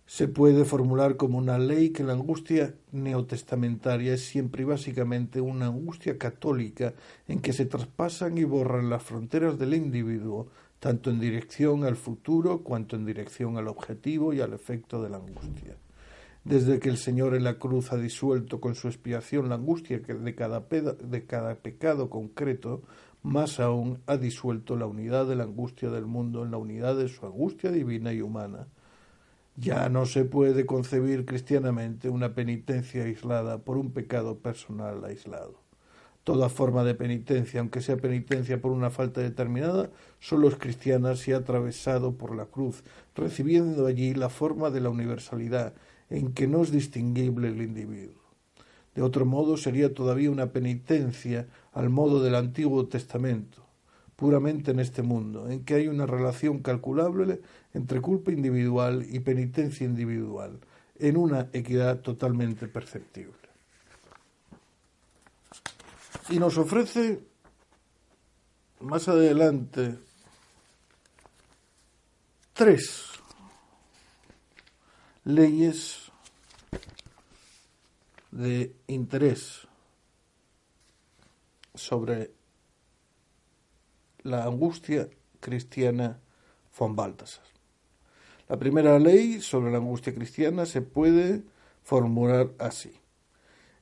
Se 0.06 0.28
puede 0.28 0.64
formular 0.64 1.18
como 1.18 1.38
una 1.38 1.58
ley 1.58 1.90
que 1.90 2.04
la 2.04 2.14
angustia 2.14 2.76
neotestamentaria 2.94 4.14
es 4.14 4.26
siempre 4.26 4.62
y 4.62 4.66
básicamente 4.66 5.42
una 5.42 5.66
angustia 5.66 6.18
católica 6.18 6.94
en 7.28 7.42
que 7.42 7.52
se 7.52 7.66
traspasan 7.66 8.38
y 8.38 8.46
borran 8.46 8.90
las 8.90 9.04
fronteras 9.04 9.60
del 9.60 9.74
individuo, 9.74 10.48
tanto 10.80 11.10
en 11.10 11.20
dirección 11.20 11.84
al 11.84 11.98
futuro 11.98 12.60
cuanto 12.60 12.96
en 12.96 13.06
dirección 13.06 13.58
al 13.58 13.68
objetivo 13.68 14.34
y 14.34 14.40
al 14.40 14.54
efecto 14.54 15.02
de 15.04 15.10
la 15.10 15.18
angustia. 15.18 15.76
Desde 16.48 16.80
que 16.80 16.88
el 16.88 16.96
Señor 16.96 17.36
en 17.36 17.44
la 17.44 17.60
cruz 17.60 17.92
ha 17.92 17.98
disuelto 17.98 18.62
con 18.62 18.74
su 18.74 18.88
expiación 18.88 19.50
la 19.50 19.56
angustia 19.56 20.00
de 20.00 20.34
cada, 20.34 20.62
de 20.62 21.26
cada 21.26 21.56
pecado 21.56 22.10
concreto, 22.10 22.84
más 23.22 23.60
aún 23.60 24.00
ha 24.08 24.16
disuelto 24.16 24.78
la 24.78 24.86
unidad 24.86 25.28
de 25.28 25.36
la 25.36 25.44
angustia 25.44 25.90
del 25.90 26.06
mundo 26.06 26.46
en 26.46 26.52
la 26.52 26.58
unidad 26.58 26.96
de 26.96 27.10
su 27.10 27.26
angustia 27.26 27.70
divina 27.70 28.14
y 28.14 28.22
humana. 28.22 28.68
Ya 29.58 29.90
no 29.90 30.06
se 30.06 30.24
puede 30.24 30.66
concebir 30.66 31.26
cristianamente 31.26 32.08
una 32.08 32.34
penitencia 32.34 33.04
aislada 33.04 33.58
por 33.58 33.76
un 33.76 33.92
pecado 33.92 34.38
personal 34.38 35.04
aislado. 35.04 35.60
Toda 36.24 36.48
forma 36.48 36.86
de 36.86 36.96
penitencia, 36.96 37.60
aunque 37.60 37.82
sea 37.82 37.98
penitencia 37.98 38.62
por 38.62 38.72
una 38.72 38.90
falta 38.90 39.20
determinada, 39.20 39.90
solo 40.22 40.48
es 40.48 40.56
cristiana 40.56 41.18
si 41.18 41.34
ha 41.34 41.38
atravesado 41.38 42.14
por 42.14 42.34
la 42.34 42.46
cruz, 42.46 42.86
recibiendo 43.16 43.86
allí 43.86 44.14
la 44.14 44.30
forma 44.30 44.70
de 44.70 44.80
la 44.80 44.90
universalidad, 44.90 45.74
en 46.10 46.34
que 46.34 46.48
no 46.48 46.64
es 46.64 46.72
distinguible 46.72 47.50
el 47.50 47.62
individuo. 47.62 48.22
De 48.96 49.02
otro 49.02 49.26
modo 49.26 49.58
sería 49.58 49.94
todavía 49.94 50.32
una 50.32 50.52
penitencia 50.52 51.48
al 51.74 51.90
modo 51.90 52.22
del 52.24 52.36
Antiguo 52.36 52.88
Testamento, 52.88 53.64
puramente 54.16 54.72
en 54.72 54.80
este 54.80 55.04
mundo, 55.04 55.50
en 55.50 55.64
que 55.64 55.76
hay 55.76 55.88
una 55.88 56.06
relación 56.06 56.60
calculable 56.60 57.42
entre 57.74 58.02
culpa 58.02 58.32
individual 58.32 59.06
y 59.10 59.20
penitencia 59.20 59.86
individual, 59.86 60.60
en 60.98 61.18
una 61.18 61.50
equidad 61.54 62.00
totalmente 62.00 62.68
perceptible 62.68 63.48
y 66.30 66.40
nos 66.40 66.58
ofrece 66.58 67.20
más 68.82 69.08
adelante 69.08 69.98
tres 72.54 73.06
leyes 75.28 76.10
de 78.32 78.74
interés 78.88 79.68
sobre 81.76 82.32
la 84.24 84.46
angustia 84.46 85.10
cristiana 85.42 86.22
von 86.80 86.96
Balthasar. 86.96 87.44
La 88.48 88.58
primera 88.58 88.98
ley 89.00 89.42
sobre 89.42 89.70
la 89.70 89.80
angustia 89.80 90.16
cristiana 90.16 90.66
se 90.66 90.82
puede 90.82 91.44
formular 91.84 92.54
así. 92.58 92.94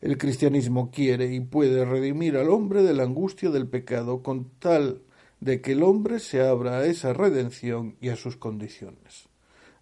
El 0.01 0.17
cristianismo 0.17 0.89
quiere 0.89 1.31
y 1.31 1.41
puede 1.41 1.85
redimir 1.85 2.37
al 2.37 2.49
hombre 2.49 2.81
de 2.81 2.95
la 2.95 3.03
angustia 3.03 3.51
del 3.51 3.67
pecado 3.67 4.23
con 4.23 4.49
tal 4.57 5.03
de 5.41 5.61
que 5.61 5.73
el 5.73 5.83
hombre 5.83 6.19
se 6.19 6.41
abra 6.41 6.79
a 6.79 6.85
esa 6.87 7.13
redención 7.13 7.97
y 8.01 8.09
a 8.09 8.15
sus 8.15 8.35
condiciones. 8.35 9.29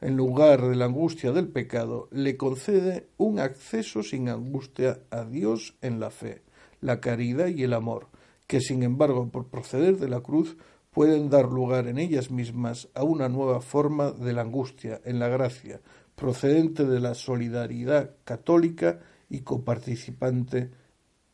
En 0.04 0.18
lugar 0.18 0.62
de 0.62 0.76
la 0.76 0.84
angustia 0.84 1.32
del 1.32 1.48
pecado, 1.48 2.10
le 2.12 2.36
concede 2.36 3.08
un 3.16 3.40
acceso 3.40 4.04
sin 4.04 4.28
angustia 4.28 5.00
a 5.12 5.24
Dios 5.24 5.78
en 5.82 6.02
la 6.02 6.10
fe, 6.10 6.42
la 6.82 7.00
caridad 7.00 7.48
y 7.48 7.64
el 7.64 7.72
amor, 7.72 8.10
que 8.46 8.60
sin 8.60 8.84
embargo 8.84 9.30
por 9.30 9.48
proceder 9.48 9.96
de 9.96 10.10
la 10.10 10.20
cruz 10.20 10.58
pueden 10.92 11.30
dar 11.30 11.46
lugar 11.46 11.88
en 11.88 12.00
ellas 12.00 12.32
mismas 12.32 12.90
a 12.96 13.04
una 13.06 13.30
nueva 13.30 13.62
forma 13.62 14.12
de 14.12 14.34
la 14.34 14.42
angustia 14.42 15.00
en 15.06 15.20
la 15.20 15.30
gracia, 15.30 15.80
procedente 16.16 16.84
de 16.84 17.00
la 17.00 17.16
solidaridad 17.16 18.12
católica 18.26 19.00
y 19.30 19.40
coparticipante 19.40 20.70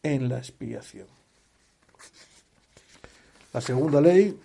en 0.03 0.29
la 0.29 0.38
expiación. 0.38 1.08
La 3.51 3.62
segunda 3.62 3.99
ley 3.99 4.39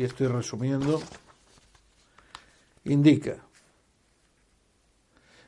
y 0.00 0.04
estoy 0.04 0.28
resumiendo, 0.28 0.98
indica, 2.84 3.44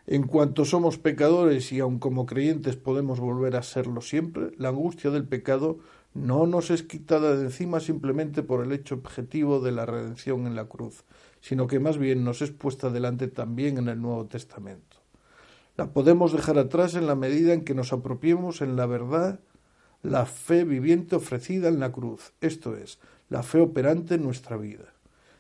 en 0.07 0.27
cuanto 0.27 0.67
somos 0.67 0.99
pecadores 0.99 1.73
y 1.73 1.81
aun 1.81 1.99
como 1.99 2.27
creyentes 2.27 2.77
podemos 2.77 3.19
volver 3.19 3.57
a 3.57 3.63
serlo 3.63 4.03
siempre, 4.03 4.51
la 4.59 4.69
angustia 4.69 5.11
del 5.11 5.27
pecado 5.27 5.79
no 6.13 6.47
nos 6.47 6.71
es 6.71 6.83
quitada 6.83 7.35
de 7.35 7.47
encima 7.47 7.81
simplemente 7.81 8.43
por 8.43 8.63
el 8.63 8.73
hecho 8.73 8.97
objetivo 8.97 9.61
de 9.61 9.73
la 9.73 9.87
redención 9.87 10.47
en 10.47 10.55
la 10.55 10.67
cruz, 10.67 11.05
sino 11.41 11.67
que 11.67 11.81
más 11.81 11.97
bien 11.97 12.23
nos 12.23 12.43
es 12.43 12.51
puesta 12.51 12.91
delante 12.91 13.29
también 13.29 13.79
en 13.79 13.89
el 13.89 14.03
Nuevo 14.03 14.27
Testamento. 14.27 14.99
La 15.79 15.95
podemos 15.95 16.33
dejar 16.33 16.59
atrás 16.59 16.95
en 16.95 17.07
la 17.07 17.15
medida 17.15 17.55
en 17.55 17.65
que 17.65 17.75
nos 17.75 17.95
apropiemos 17.95 18.61
en 18.61 18.77
la 18.77 18.85
verdad 18.85 19.41
la 20.03 20.27
fe 20.27 20.65
viviente 20.65 21.17
ofrecida 21.17 21.69
en 21.69 21.81
la 21.81 21.91
cruz, 21.91 22.35
esto 22.43 22.77
es, 22.77 22.99
la 23.33 23.43
fe 23.43 23.61
operante 23.61 24.17
en 24.17 24.25
nuestra 24.25 24.59
vida. 24.59 24.93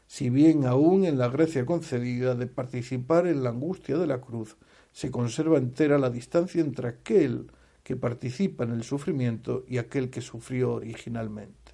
Si 0.06 0.30
bien 0.30 0.64
aún 0.64 1.04
en 1.04 1.18
la 1.18 1.28
gracia 1.28 1.66
concedida 1.66 2.34
de 2.34 2.46
participar 2.46 3.26
en 3.26 3.44
la 3.44 3.50
angustia 3.50 3.98
de 3.98 4.06
la 4.06 4.18
cruz 4.18 4.56
se 4.92 5.10
conserva 5.10 5.58
entera 5.58 5.98
la 5.98 6.08
distancia 6.08 6.62
entre 6.62 6.88
aquel 6.88 7.50
que 7.82 7.96
participa 7.96 8.64
en 8.64 8.70
el 8.72 8.82
sufrimiento 8.82 9.66
y 9.68 9.76
aquel 9.76 10.08
que 10.08 10.22
sufrió 10.22 10.72
originalmente, 10.76 11.72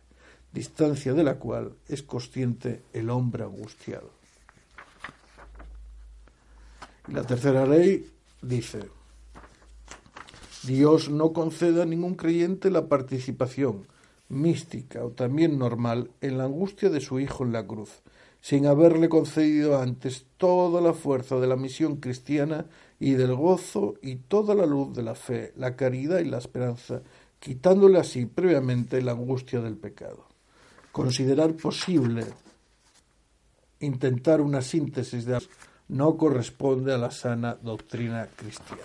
distancia 0.52 1.14
de 1.14 1.22
la 1.22 1.36
cual 1.36 1.74
es 1.86 2.02
consciente 2.02 2.82
el 2.92 3.10
hombre 3.10 3.44
angustiado. 3.44 4.10
Y 7.06 7.12
la 7.12 7.22
tercera 7.22 7.64
ley 7.64 8.10
dice, 8.42 8.80
Dios 10.64 11.10
no 11.10 11.32
conceda 11.32 11.84
a 11.84 11.86
ningún 11.86 12.16
creyente 12.16 12.72
la 12.72 12.88
participación 12.88 13.86
mística 14.28 15.04
o 15.04 15.10
también 15.10 15.58
normal 15.58 16.10
en 16.20 16.38
la 16.38 16.44
angustia 16.44 16.90
de 16.90 17.00
su 17.00 17.20
Hijo 17.20 17.44
en 17.44 17.52
la 17.52 17.66
cruz, 17.66 18.02
sin 18.40 18.66
haberle 18.66 19.08
concedido 19.08 19.80
antes 19.80 20.26
toda 20.36 20.80
la 20.80 20.92
fuerza 20.92 21.36
de 21.36 21.46
la 21.46 21.56
misión 21.56 21.96
cristiana 21.96 22.66
y 23.00 23.12
del 23.12 23.34
gozo 23.34 23.94
y 24.02 24.16
toda 24.16 24.54
la 24.54 24.66
luz 24.66 24.94
de 24.94 25.02
la 25.02 25.14
fe, 25.14 25.52
la 25.56 25.76
caridad 25.76 26.20
y 26.20 26.24
la 26.24 26.38
esperanza, 26.38 27.02
quitándole 27.40 27.98
así 27.98 28.26
previamente 28.26 29.02
la 29.02 29.12
angustia 29.12 29.60
del 29.60 29.76
pecado. 29.76 30.26
Considerar 30.92 31.54
posible 31.54 32.24
intentar 33.80 34.40
una 34.40 34.62
síntesis 34.62 35.24
de 35.24 35.38
no 35.88 36.16
corresponde 36.16 36.92
a 36.92 36.98
la 36.98 37.10
sana 37.10 37.54
doctrina 37.54 38.28
cristiana. 38.36 38.82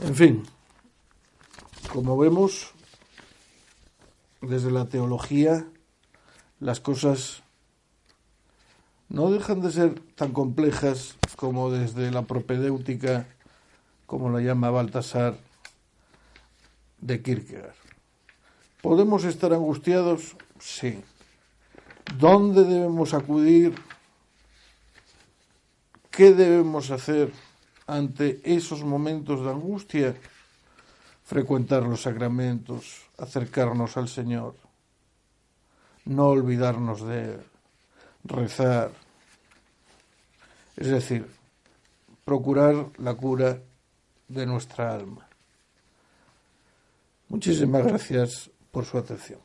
En 0.00 0.14
fin, 0.14 0.42
como 1.92 2.18
vemos, 2.18 2.74
desde 4.46 4.70
la 4.70 4.88
teología 4.88 5.66
las 6.60 6.80
cosas 6.80 7.42
no 9.08 9.30
dejan 9.30 9.60
de 9.60 9.70
ser 9.70 10.00
tan 10.14 10.32
complejas 10.32 11.16
como 11.36 11.70
desde 11.70 12.10
la 12.10 12.22
propedéutica, 12.22 13.26
como 14.06 14.30
la 14.30 14.40
llama 14.40 14.70
Baltasar, 14.70 15.36
de 17.00 17.22
Kierkegaard. 17.22 17.74
¿Podemos 18.82 19.24
estar 19.24 19.52
angustiados? 19.52 20.36
Sí. 20.58 21.02
¿Dónde 22.18 22.64
debemos 22.64 23.14
acudir? 23.14 23.74
¿Qué 26.10 26.32
debemos 26.32 26.90
hacer 26.90 27.32
ante 27.86 28.40
esos 28.44 28.82
momentos 28.82 29.44
de 29.44 29.50
angustia? 29.50 30.16
Frecuentar 31.26 31.82
los 31.82 32.02
sacramentos, 32.02 33.02
acercarnos 33.18 33.96
al 33.98 34.08
Señor, 34.08 34.54
no 36.06 36.28
olvidarnos 36.28 37.06
de 37.06 37.34
Él 37.34 37.40
rezar, 38.26 38.90
es 40.76 40.88
decir, 40.88 41.26
procurar 42.24 42.86
la 42.98 43.14
cura 43.14 43.60
de 44.28 44.46
nuestra 44.46 44.94
alma. 44.94 45.26
Muchísimas 47.28 47.84
gracias 47.84 48.50
por 48.70 48.84
su 48.84 48.98
atención. 48.98 49.40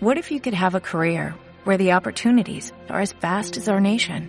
What 0.00 0.18
if 0.18 0.30
you 0.30 0.40
could 0.40 0.54
have 0.54 0.74
a 0.74 0.80
career 0.80 1.34
where 1.64 1.78
the 1.78 1.92
opportunities 1.92 2.72
are 2.88 3.00
as 3.00 3.12
vast 3.14 3.56
as 3.56 3.66
our 3.66 3.80
nation, 3.80 4.28